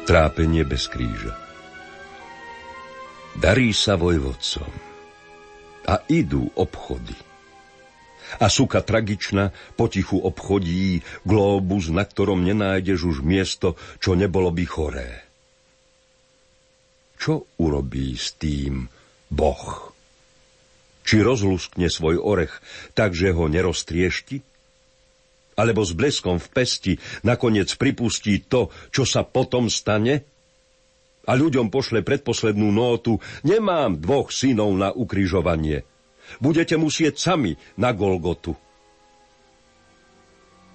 Trápenie 0.08 0.64
bez 0.64 0.88
kríža 0.88 1.36
Darí 3.36 3.76
sa 3.76 4.00
vojvodcom 4.00 4.91
a 5.92 6.00
idú 6.08 6.48
obchody. 6.56 7.20
A 8.40 8.48
suka 8.48 8.80
tragičná 8.80 9.52
potichu 9.76 10.16
obchodí 10.24 11.04
globus, 11.28 11.92
na 11.92 12.08
ktorom 12.08 12.48
nenájdeš 12.48 13.12
už 13.12 13.18
miesto, 13.28 13.76
čo 14.00 14.16
nebolo 14.16 14.56
by 14.56 14.64
choré. 14.64 15.10
Čo 17.20 17.44
urobí 17.60 18.16
s 18.16 18.32
tým 18.40 18.88
Boh? 19.28 19.92
Či 21.04 21.20
rozluskne 21.20 21.92
svoj 21.92 22.24
orech 22.24 22.56
tak, 22.96 23.12
že 23.12 23.36
ho 23.36 23.52
neroztriešti? 23.52 24.48
Alebo 25.60 25.84
s 25.84 25.92
bleskom 25.92 26.40
v 26.40 26.48
pesti 26.56 26.94
nakoniec 27.28 27.68
pripustí 27.76 28.48
to, 28.48 28.72
čo 28.96 29.04
sa 29.04 29.28
potom 29.28 29.68
stane? 29.68 30.31
A 31.26 31.32
ľuďom 31.38 31.70
pošle 31.70 32.02
predposlednú 32.02 32.70
nótu 32.74 33.22
Nemám 33.46 34.02
dvoch 34.02 34.34
synov 34.34 34.74
na 34.74 34.90
ukrižovanie. 34.90 35.86
Budete 36.40 36.80
musieť 36.80 37.20
sami 37.20 37.54
na 37.76 37.92
Golgotu. 37.92 38.56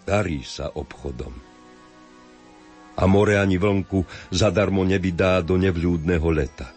Darí 0.06 0.44
sa 0.46 0.70
obchodom. 0.70 1.34
A 2.96 3.02
more 3.04 3.34
ani 3.36 3.58
vlnku 3.60 4.04
zadarmo 4.32 4.86
nevydá 4.86 5.42
do 5.44 5.58
nevľúdneho 5.58 6.28
leta. 6.32 6.68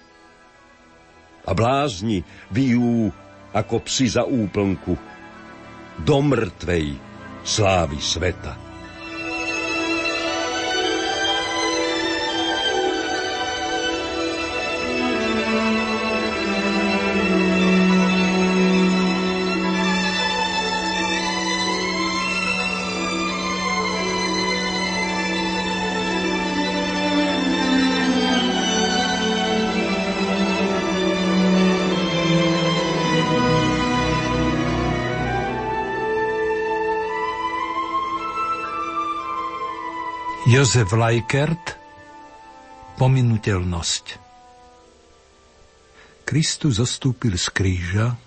A 1.47 1.51
blázni 1.55 2.26
vyjú 2.51 3.07
ako 3.55 3.76
psi 3.86 4.20
za 4.20 4.24
úplnku 4.28 4.93
do 6.03 6.17
mŕtvej 6.20 6.95
slávy 7.43 7.99
sveta. 7.99 8.68
Jozef 40.60 40.91
Lajkert 40.91 41.80
Pominuteľnosť 42.99 44.05
Kristus 46.28 46.84
zostúpil 46.84 47.39
z 47.39 47.47
kríža, 47.47 48.20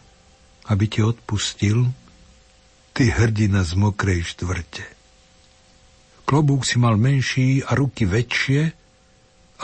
aby 0.73 0.89
ti 0.89 1.05
odpustil, 1.05 1.93
ty 2.97 3.13
hrdina 3.13 3.61
z 3.61 3.77
mokrej 3.77 4.33
štvrte. 4.33 4.81
Klobúk 6.25 6.65
si 6.65 6.81
mal 6.81 6.97
menší 6.97 7.61
a 7.69 7.77
ruky 7.77 8.09
väčšie 8.09 8.61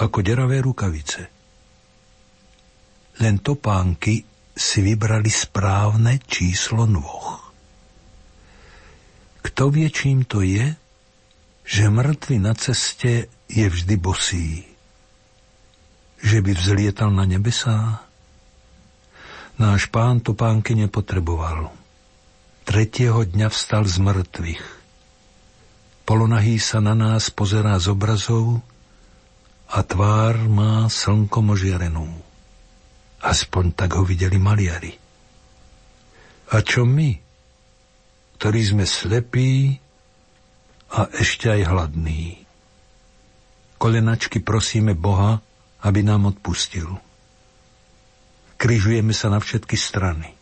ako 0.04 0.18
deravé 0.20 0.60
rukavice. 0.60 1.24
Len 3.24 3.40
topánky 3.40 4.28
si 4.52 4.78
vybrali 4.84 5.32
správne 5.32 6.20
číslo 6.20 6.84
nôh. 6.84 7.32
Kto 9.40 9.72
vie, 9.72 9.88
čím 9.88 10.28
to 10.28 10.44
je? 10.44 10.87
Že 11.68 11.92
mŕtvy 11.92 12.40
na 12.40 12.56
ceste 12.56 13.28
je 13.44 13.66
vždy 13.68 13.96
bosý. 14.00 14.64
Že 16.24 16.40
by 16.40 16.52
vzlietal 16.56 17.12
na 17.12 17.28
nebesá? 17.28 18.08
Náš 19.60 19.92
pán 19.92 20.24
to 20.24 20.32
pánky 20.32 20.72
nepotreboval. 20.72 21.68
Tretieho 22.64 23.20
dňa 23.20 23.52
vstal 23.52 23.84
z 23.84 24.00
mŕtvych. 24.00 24.64
Polonahý 26.08 26.56
sa 26.56 26.80
na 26.80 26.96
nás 26.96 27.28
pozerá 27.28 27.76
z 27.76 27.92
obrazov 27.92 28.64
a 29.68 29.84
tvár 29.84 30.40
má 30.48 30.88
slnko 30.88 31.52
možiarenú. 31.52 32.08
Aspoň 33.20 33.76
tak 33.76 33.92
ho 33.92 34.08
videli 34.08 34.40
maliari. 34.40 34.96
A 36.48 36.64
čo 36.64 36.88
my, 36.88 37.12
ktorí 38.40 38.60
sme 38.64 38.88
slepí, 38.88 39.76
a 40.88 41.08
ešte 41.12 41.52
aj 41.52 41.62
hladný. 41.68 42.48
Kolenačky 43.78 44.42
prosíme 44.42 44.96
Boha, 44.96 45.38
aby 45.84 46.02
nám 46.02 46.34
odpustil. 46.34 46.98
Križujeme 48.58 49.14
sa 49.14 49.30
na 49.30 49.38
všetky 49.38 49.78
strany. 49.78 50.34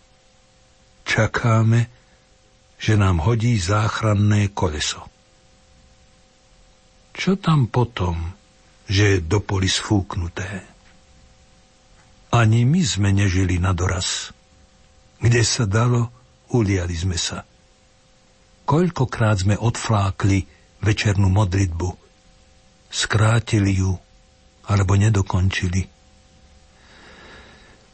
Čakáme, 1.05 1.93
že 2.81 2.97
nám 2.97 3.21
hodí 3.21 3.61
záchranné 3.61 4.57
koleso. 4.57 5.05
Čo 7.13 7.37
tam 7.37 7.69
potom, 7.69 8.33
že 8.89 9.17
je 9.17 9.25
do 9.25 9.41
poli 9.45 9.69
sfúknuté? 9.69 10.65
Ani 12.33 12.69
my 12.69 12.83
sme 12.85 13.13
nežili 13.13 13.57
na 13.57 13.73
doraz. 13.73 14.33
Kde 15.21 15.41
sa 15.41 15.65
dalo, 15.65 16.13
uliali 16.53 16.93
sme 16.93 17.17
sa. 17.17 17.45
Koľkokrát 18.67 19.47
sme 19.47 19.55
odflákli 19.55 20.43
večernú 20.83 21.31
modlitbu, 21.31 21.89
skrátili 22.91 23.79
ju 23.79 23.95
alebo 24.67 24.99
nedokončili. 24.99 25.87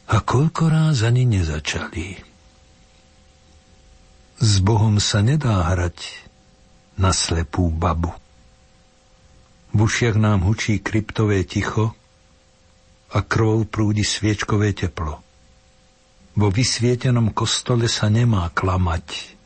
A 0.09 0.17
koľko 0.19 0.73
ráz 0.73 1.05
ani 1.05 1.29
nezačali. 1.29 2.17
S 4.41 4.59
Bohom 4.59 4.97
sa 4.97 5.21
nedá 5.21 5.61
hrať 5.71 6.27
na 6.97 7.13
slepú 7.13 7.69
babu. 7.69 8.11
V 9.73 9.77
ušiach 9.89 10.17
nám 10.17 10.45
hučí 10.45 10.81
kryptové 10.81 11.45
ticho 11.45 11.93
a 13.13 13.21
krvou 13.21 13.65
prúdi 13.65 14.01
sviečkové 14.01 14.73
teplo. 14.73 15.21
Vo 16.33 16.49
vysvietenom 16.49 17.29
kostole 17.33 17.85
sa 17.85 18.09
nemá 18.09 18.49
klamať. 18.53 19.37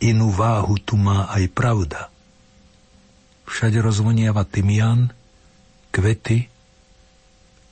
Inú 0.00 0.32
váhu 0.32 0.80
tu 0.80 0.96
má 0.96 1.28
aj 1.28 1.44
pravda. 1.52 2.08
Všade 3.44 3.82
rozvoniava 3.84 4.48
tymian, 4.48 5.12
kvety 5.92 6.48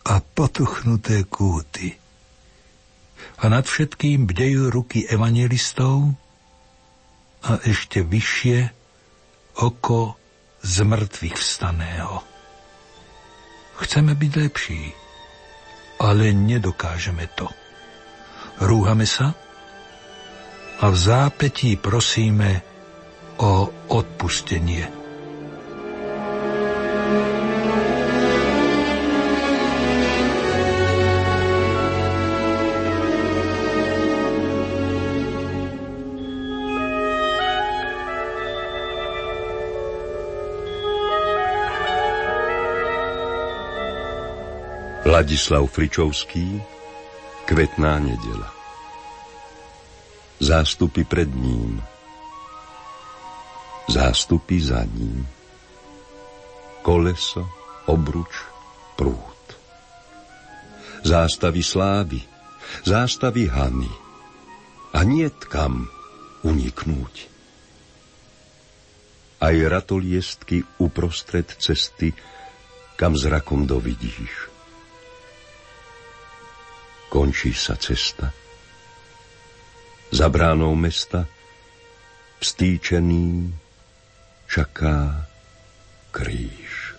a 0.09 0.20
potuchnuté 0.20 1.24
kúty 1.24 1.97
a 3.39 3.45
nad 3.47 3.64
všetkým 3.66 4.26
bdejú 4.26 4.70
ruky 4.70 5.07
evangelistov 5.07 6.11
a 7.47 7.62
ešte 7.62 8.03
vyššie 8.03 8.59
oko 9.62 10.18
z 10.59 10.76
mŕtvych 10.83 11.37
vstaného. 11.39 12.22
Chceme 13.79 14.18
byť 14.18 14.33
lepší, 14.43 14.83
ale 16.03 16.35
nedokážeme 16.35 17.31
to. 17.39 17.47
Rúhame 18.59 19.07
sa 19.07 19.39
a 20.79 20.87
v 20.91 20.97
zápetí 20.97 21.76
prosíme 21.76 22.62
o 23.37 23.70
odpustenie. 23.89 24.99
Ladislav 45.09 45.66
Fličovský 45.72 46.62
Kvetná 47.49 47.99
nedela 47.99 48.58
Zástupy 50.39 51.03
pred 51.05 51.30
ním. 51.34 51.82
Zástupy 53.91 54.61
za 54.61 54.84
ním. 54.84 55.26
Koleso, 56.82 57.49
obruč, 57.86 58.32
prúd. 58.97 59.45
Zástavy 61.05 61.62
slávy 61.62 62.20
Zástavy 62.84 63.49
hany. 63.49 63.91
A 64.93 65.05
nie 65.05 65.28
kam 65.30 65.89
uniknúť. 66.45 67.14
Aj 69.39 69.55
ratoliestky 69.55 70.66
uprostred 70.82 71.47
cesty 71.59 72.12
Kam 72.99 73.14
zrakom 73.14 73.62
dovidíš. 73.62 74.51
Končí 77.07 77.55
sa 77.55 77.78
cesta. 77.78 78.34
Za 80.09 80.29
bránou 80.29 80.73
mesta 80.73 81.29
vstýčený 82.41 83.53
čaká 84.49 85.29
kríž. 86.11 86.97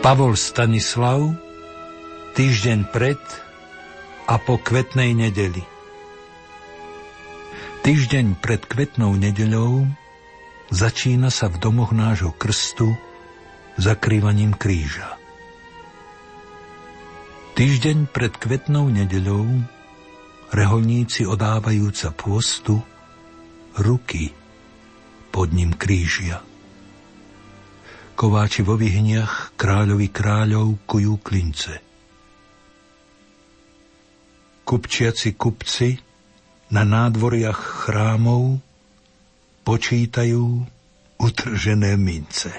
Pavol 0.00 0.34
Stanislav 0.34 1.49
týždeň 2.40 2.88
pred 2.88 3.20
a 4.24 4.40
po 4.40 4.56
kvetnej 4.56 5.12
nedeli. 5.12 5.60
Týždeň 7.84 8.40
pred 8.40 8.64
kvetnou 8.64 9.12
nedeľou 9.12 9.84
začína 10.72 11.28
sa 11.28 11.52
v 11.52 11.60
domoch 11.60 11.92
nášho 11.92 12.32
krstu 12.32 12.96
zakrývaním 13.76 14.56
kríža. 14.56 15.20
Týždeň 17.60 18.08
pred 18.08 18.32
kvetnou 18.32 18.88
nedeľou 18.88 19.44
reholníci 20.48 21.28
odávajúca 21.28 22.08
pôstu 22.16 22.80
ruky 23.76 24.32
pod 25.28 25.52
ním 25.52 25.76
krížia. 25.76 26.40
Kováči 28.16 28.64
vo 28.64 28.80
vyhniach 28.80 29.52
kráľovi 29.60 30.08
kráľov 30.08 30.80
kujú 30.88 31.20
klince. 31.20 31.89
Kupčiaci 34.70 35.34
kupci 35.34 35.98
na 36.70 36.86
nádvoriach 36.86 37.90
chrámov 37.90 38.62
počítajú 39.66 40.62
utržené 41.18 41.98
mince. 41.98 42.54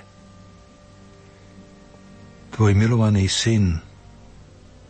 Tvoj 2.51 2.76
milovaný 2.76 3.32
syn 3.32 3.80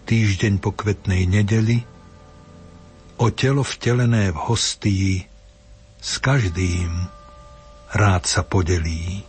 týždeň 0.10 0.66
po 0.66 0.74
kvetnej 0.74 1.30
nedeli 1.30 1.86
o 3.22 3.30
telo 3.30 3.62
vtelené 3.62 4.34
v 4.34 4.38
hostii 4.42 5.14
s 6.02 6.18
každým 6.18 7.06
rád 7.94 8.26
sa 8.26 8.42
podelí. 8.42 9.22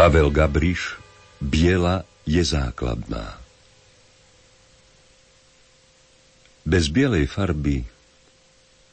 Pavel 0.00 0.32
Gabriš, 0.32 0.96
biela 1.44 2.08
je 2.24 2.40
základná. 2.40 3.36
Bez 6.64 6.88
bielej 6.88 7.28
farby 7.28 7.84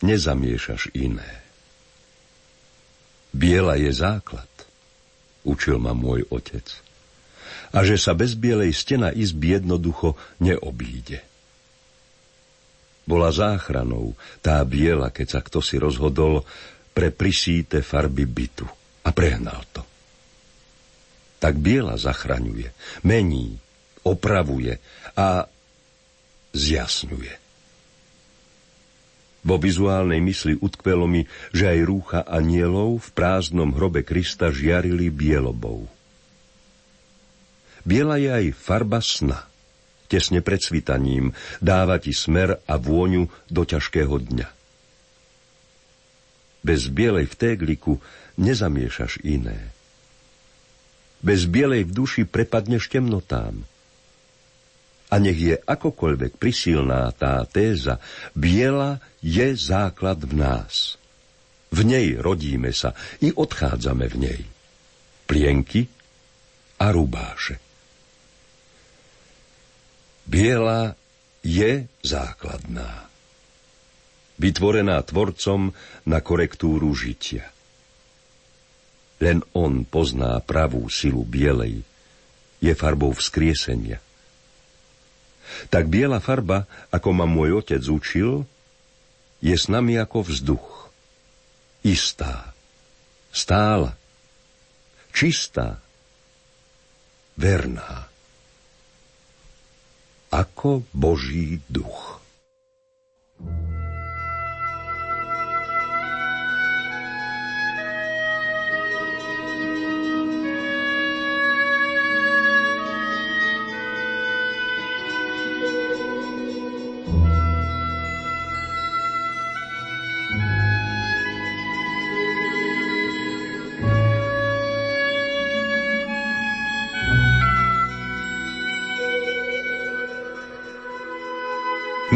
nezamiešaš 0.03 0.91
iné. 0.91 1.47
Biela 3.31 3.79
je 3.79 3.87
základ, 3.87 4.51
učil 5.47 5.79
ma 5.79 5.95
môj 5.95 6.27
otec. 6.27 6.67
A 7.71 7.87
že 7.87 7.95
sa 7.95 8.11
bez 8.11 8.35
bielej 8.35 8.75
stena 8.75 9.07
izby 9.07 9.63
jednoducho 9.63 10.19
neobíde. 10.43 11.23
Bola 13.07 13.31
záchranou 13.31 14.11
tá 14.43 14.59
biela, 14.67 15.07
keď 15.07 15.27
sa 15.31 15.39
kto 15.39 15.63
si 15.63 15.79
rozhodol 15.79 16.43
pre 16.91 17.15
prisíte 17.15 17.79
farby 17.79 18.27
bytu 18.27 18.67
a 19.07 19.15
prehnal 19.15 19.63
to 19.71 19.87
tak 21.37 21.57
biela 21.61 21.97
zachraňuje, 21.97 22.73
mení, 23.05 23.61
opravuje 24.01 24.81
a 25.13 25.45
zjasňuje. 26.53 27.47
Vo 29.47 29.55
vizuálnej 29.55 30.19
mysli 30.19 30.59
utkvelo 30.59 31.07
mi, 31.07 31.23
že 31.55 31.71
aj 31.71 31.79
rúcha 31.87 32.21
anielov 32.27 32.99
v 32.99 33.09
prázdnom 33.15 33.71
hrobe 33.71 34.03
Krista 34.03 34.51
žiarili 34.51 35.07
bielobou. 35.07 35.87
Biela 37.87 38.19
je 38.19 38.27
aj 38.27 38.45
farba 38.51 38.99
sna. 38.99 39.47
Tesne 40.11 40.43
pred 40.43 40.59
svitaním 40.59 41.31
dáva 41.63 41.95
ti 41.99 42.11
smer 42.11 42.59
a 42.67 42.75
vôňu 42.75 43.31
do 43.47 43.63
ťažkého 43.63 44.19
dňa. 44.19 44.47
Bez 46.67 46.91
bielej 46.91 47.31
v 47.31 47.35
tégliku 47.39 47.93
nezamiešaš 48.35 49.23
iné. 49.23 49.76
Bez 51.27 51.43
bielej 51.43 51.91
v 51.91 51.91
duši 51.91 52.23
prepadneš 52.23 52.87
temnotám. 52.87 53.67
A 55.11 55.15
nech 55.19 55.35
je 55.35 55.55
akokoľvek 55.59 56.39
prisilná 56.39 57.11
tá 57.11 57.43
téza, 57.43 57.99
biela 58.31 59.03
je 59.19 59.51
základ 59.59 60.23
v 60.23 60.39
nás. 60.39 60.95
V 61.67 61.83
nej 61.83 62.15
rodíme 62.15 62.71
sa 62.71 62.95
i 63.19 63.35
odchádzame 63.35 64.07
v 64.07 64.15
nej. 64.23 64.41
Plienky 65.27 65.83
a 66.79 66.95
rubáše. 66.95 67.59
Biela 70.23 70.95
je 71.43 71.91
základná. 72.07 73.11
Vytvorená 74.39 75.03
tvorcom 75.03 75.75
na 76.07 76.19
korektúru 76.23 76.95
žitia. 76.95 77.56
Len 79.17 79.41
on 79.57 79.81
pozná 79.81 80.37
pravú 80.45 80.85
silu 80.93 81.25
bielej. 81.25 81.81
Je 82.61 82.73
farbou 82.77 83.13
vzkriesenia. 83.13 84.01
Tak 85.73 85.89
biela 85.89 86.21
farba, 86.21 86.69
ako 86.93 87.09
ma 87.15 87.25
môj 87.25 87.63
otec 87.63 87.81
učil, 87.87 88.45
je 89.41 89.55
s 89.55 89.69
nami 89.69 89.97
ako 89.97 90.25
vzduch. 90.27 90.69
Istá, 91.85 92.51
stála, 93.31 93.95
čistá, 95.13 95.79
verná. 97.37 98.09
Ako 100.27 100.83
Boží 100.91 101.63
duch. 101.71 102.19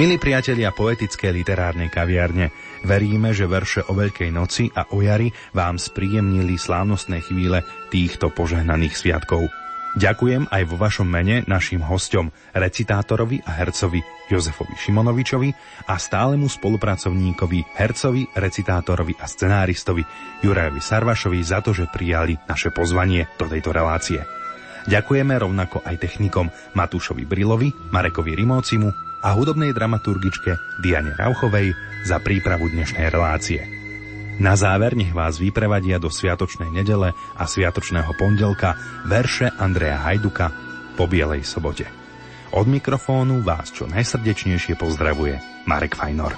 Milí 0.01 0.17
priatelia 0.17 0.73
poetické 0.73 1.29
literárnej 1.29 1.85
kaviarne, 1.93 2.49
veríme, 2.89 3.37
že 3.37 3.45
verše 3.45 3.85
o 3.85 3.93
Veľkej 3.93 4.33
noci 4.33 4.65
a 4.73 4.89
o 4.89 5.05
jari 5.05 5.29
vám 5.53 5.77
spríjemnili 5.77 6.57
slávnostné 6.57 7.21
chvíle 7.21 7.61
týchto 7.93 8.33
požehnaných 8.33 8.97
sviatkov. 8.97 9.45
Ďakujem 9.93 10.49
aj 10.49 10.63
vo 10.65 10.81
vašom 10.81 11.05
mene 11.05 11.45
našim 11.45 11.85
hostom, 11.85 12.33
recitátorovi 12.49 13.45
a 13.45 13.61
hercovi 13.61 14.01
Jozefovi 14.25 14.73
Šimonovičovi 14.73 15.53
a 15.85 15.93
stálemu 15.93 16.49
spolupracovníkovi, 16.49 17.77
hercovi, 17.77 18.25
recitátorovi 18.33 19.21
a 19.21 19.29
scenáristovi 19.29 20.01
Jurajovi 20.41 20.81
Sarvašovi 20.81 21.39
za 21.45 21.61
to, 21.61 21.77
že 21.77 21.85
prijali 21.93 22.41
naše 22.49 22.73
pozvanie 22.73 23.29
do 23.37 23.45
tejto 23.45 23.69
relácie. 23.69 24.25
Ďakujeme 24.89 25.37
rovnako 25.37 25.85
aj 25.85 26.01
technikom 26.01 26.49
Matúšovi 26.73 27.21
Brilovi, 27.21 27.69
Marekovi 27.93 28.33
Rimócimu, 28.33 29.10
a 29.21 29.37
hudobnej 29.37 29.71
dramaturgičke 29.71 30.81
Diane 30.81 31.13
Rauchovej 31.13 31.77
za 32.03 32.17
prípravu 32.17 32.73
dnešnej 32.73 33.07
relácie. 33.13 33.61
Na 34.41 34.57
záver 34.57 34.97
nech 34.97 35.13
vás 35.13 35.37
vyprevadia 35.37 36.01
do 36.01 36.09
Sviatočnej 36.09 36.73
nedele 36.73 37.13
a 37.37 37.43
Sviatočného 37.45 38.17
pondelka 38.17 38.73
verše 39.05 39.53
Andreja 39.61 40.01
Hajduka 40.01 40.49
po 40.97 41.05
Bielej 41.05 41.45
sobote. 41.45 41.85
Od 42.51 42.65
mikrofónu 42.65 43.45
vás 43.45 43.69
čo 43.69 43.85
najsrdečnejšie 43.85 44.75
pozdravuje 44.75 45.37
Marek 45.69 45.93
Fajnor. 45.93 46.33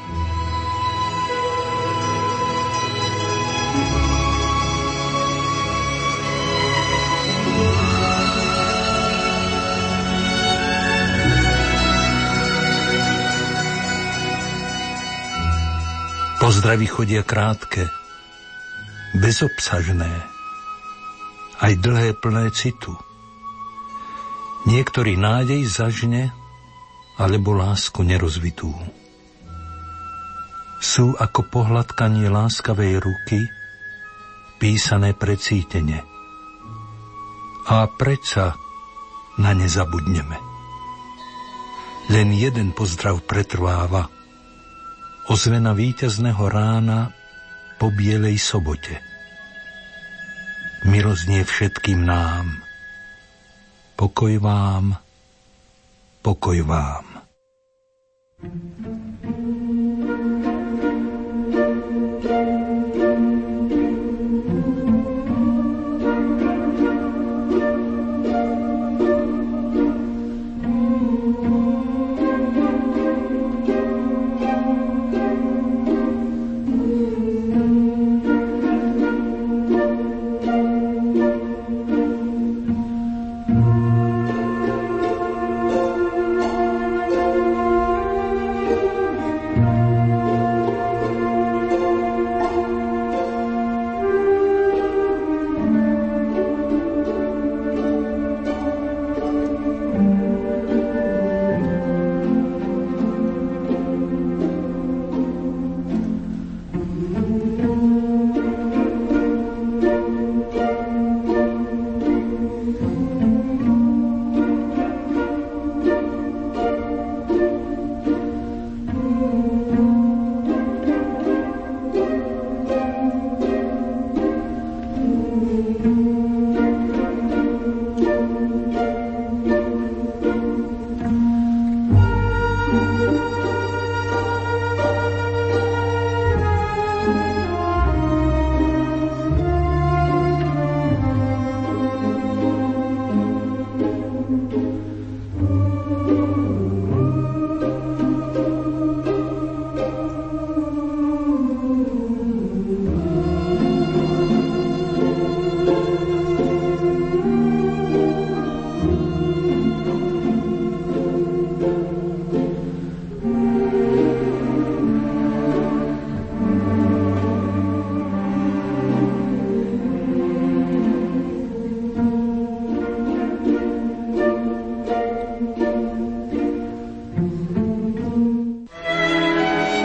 Pozdravy 16.53 16.85
chodia 16.85 17.25
krátke, 17.25 17.89
bezobsažné, 19.17 20.21
aj 21.57 21.73
dlhé 21.81 22.13
plné 22.21 22.53
citu. 22.53 22.93
Niektorý 24.69 25.17
nádej 25.17 25.65
zažne, 25.65 26.29
alebo 27.17 27.57
lásku 27.57 28.05
nerozvitú. 28.05 28.69
Sú 30.77 31.17
ako 31.17 31.41
pohľadkanie 31.49 32.29
láskavej 32.29 33.01
ruky, 33.01 33.49
písané 34.61 35.17
precítene. 35.17 36.05
A 37.65 37.89
predsa 37.89 38.53
na 39.41 39.57
ne 39.57 39.65
zabudneme. 39.65 40.37
Len 42.13 42.29
jeden 42.29 42.77
pozdrav 42.77 43.25
pretrváva– 43.25 44.05
ozvena 45.31 45.71
víťazného 45.71 46.43
rána 46.51 47.15
po 47.79 47.87
Bielej 47.93 48.39
sobote. 48.39 48.99
Milosť 50.83 51.47
všetkým 51.47 52.03
nám. 52.03 52.59
Pokoj 53.95 54.35
vám, 54.41 54.99
pokoj 56.19 56.59
vám. 56.67 57.05
thank 58.43 60.47
you 60.47 60.52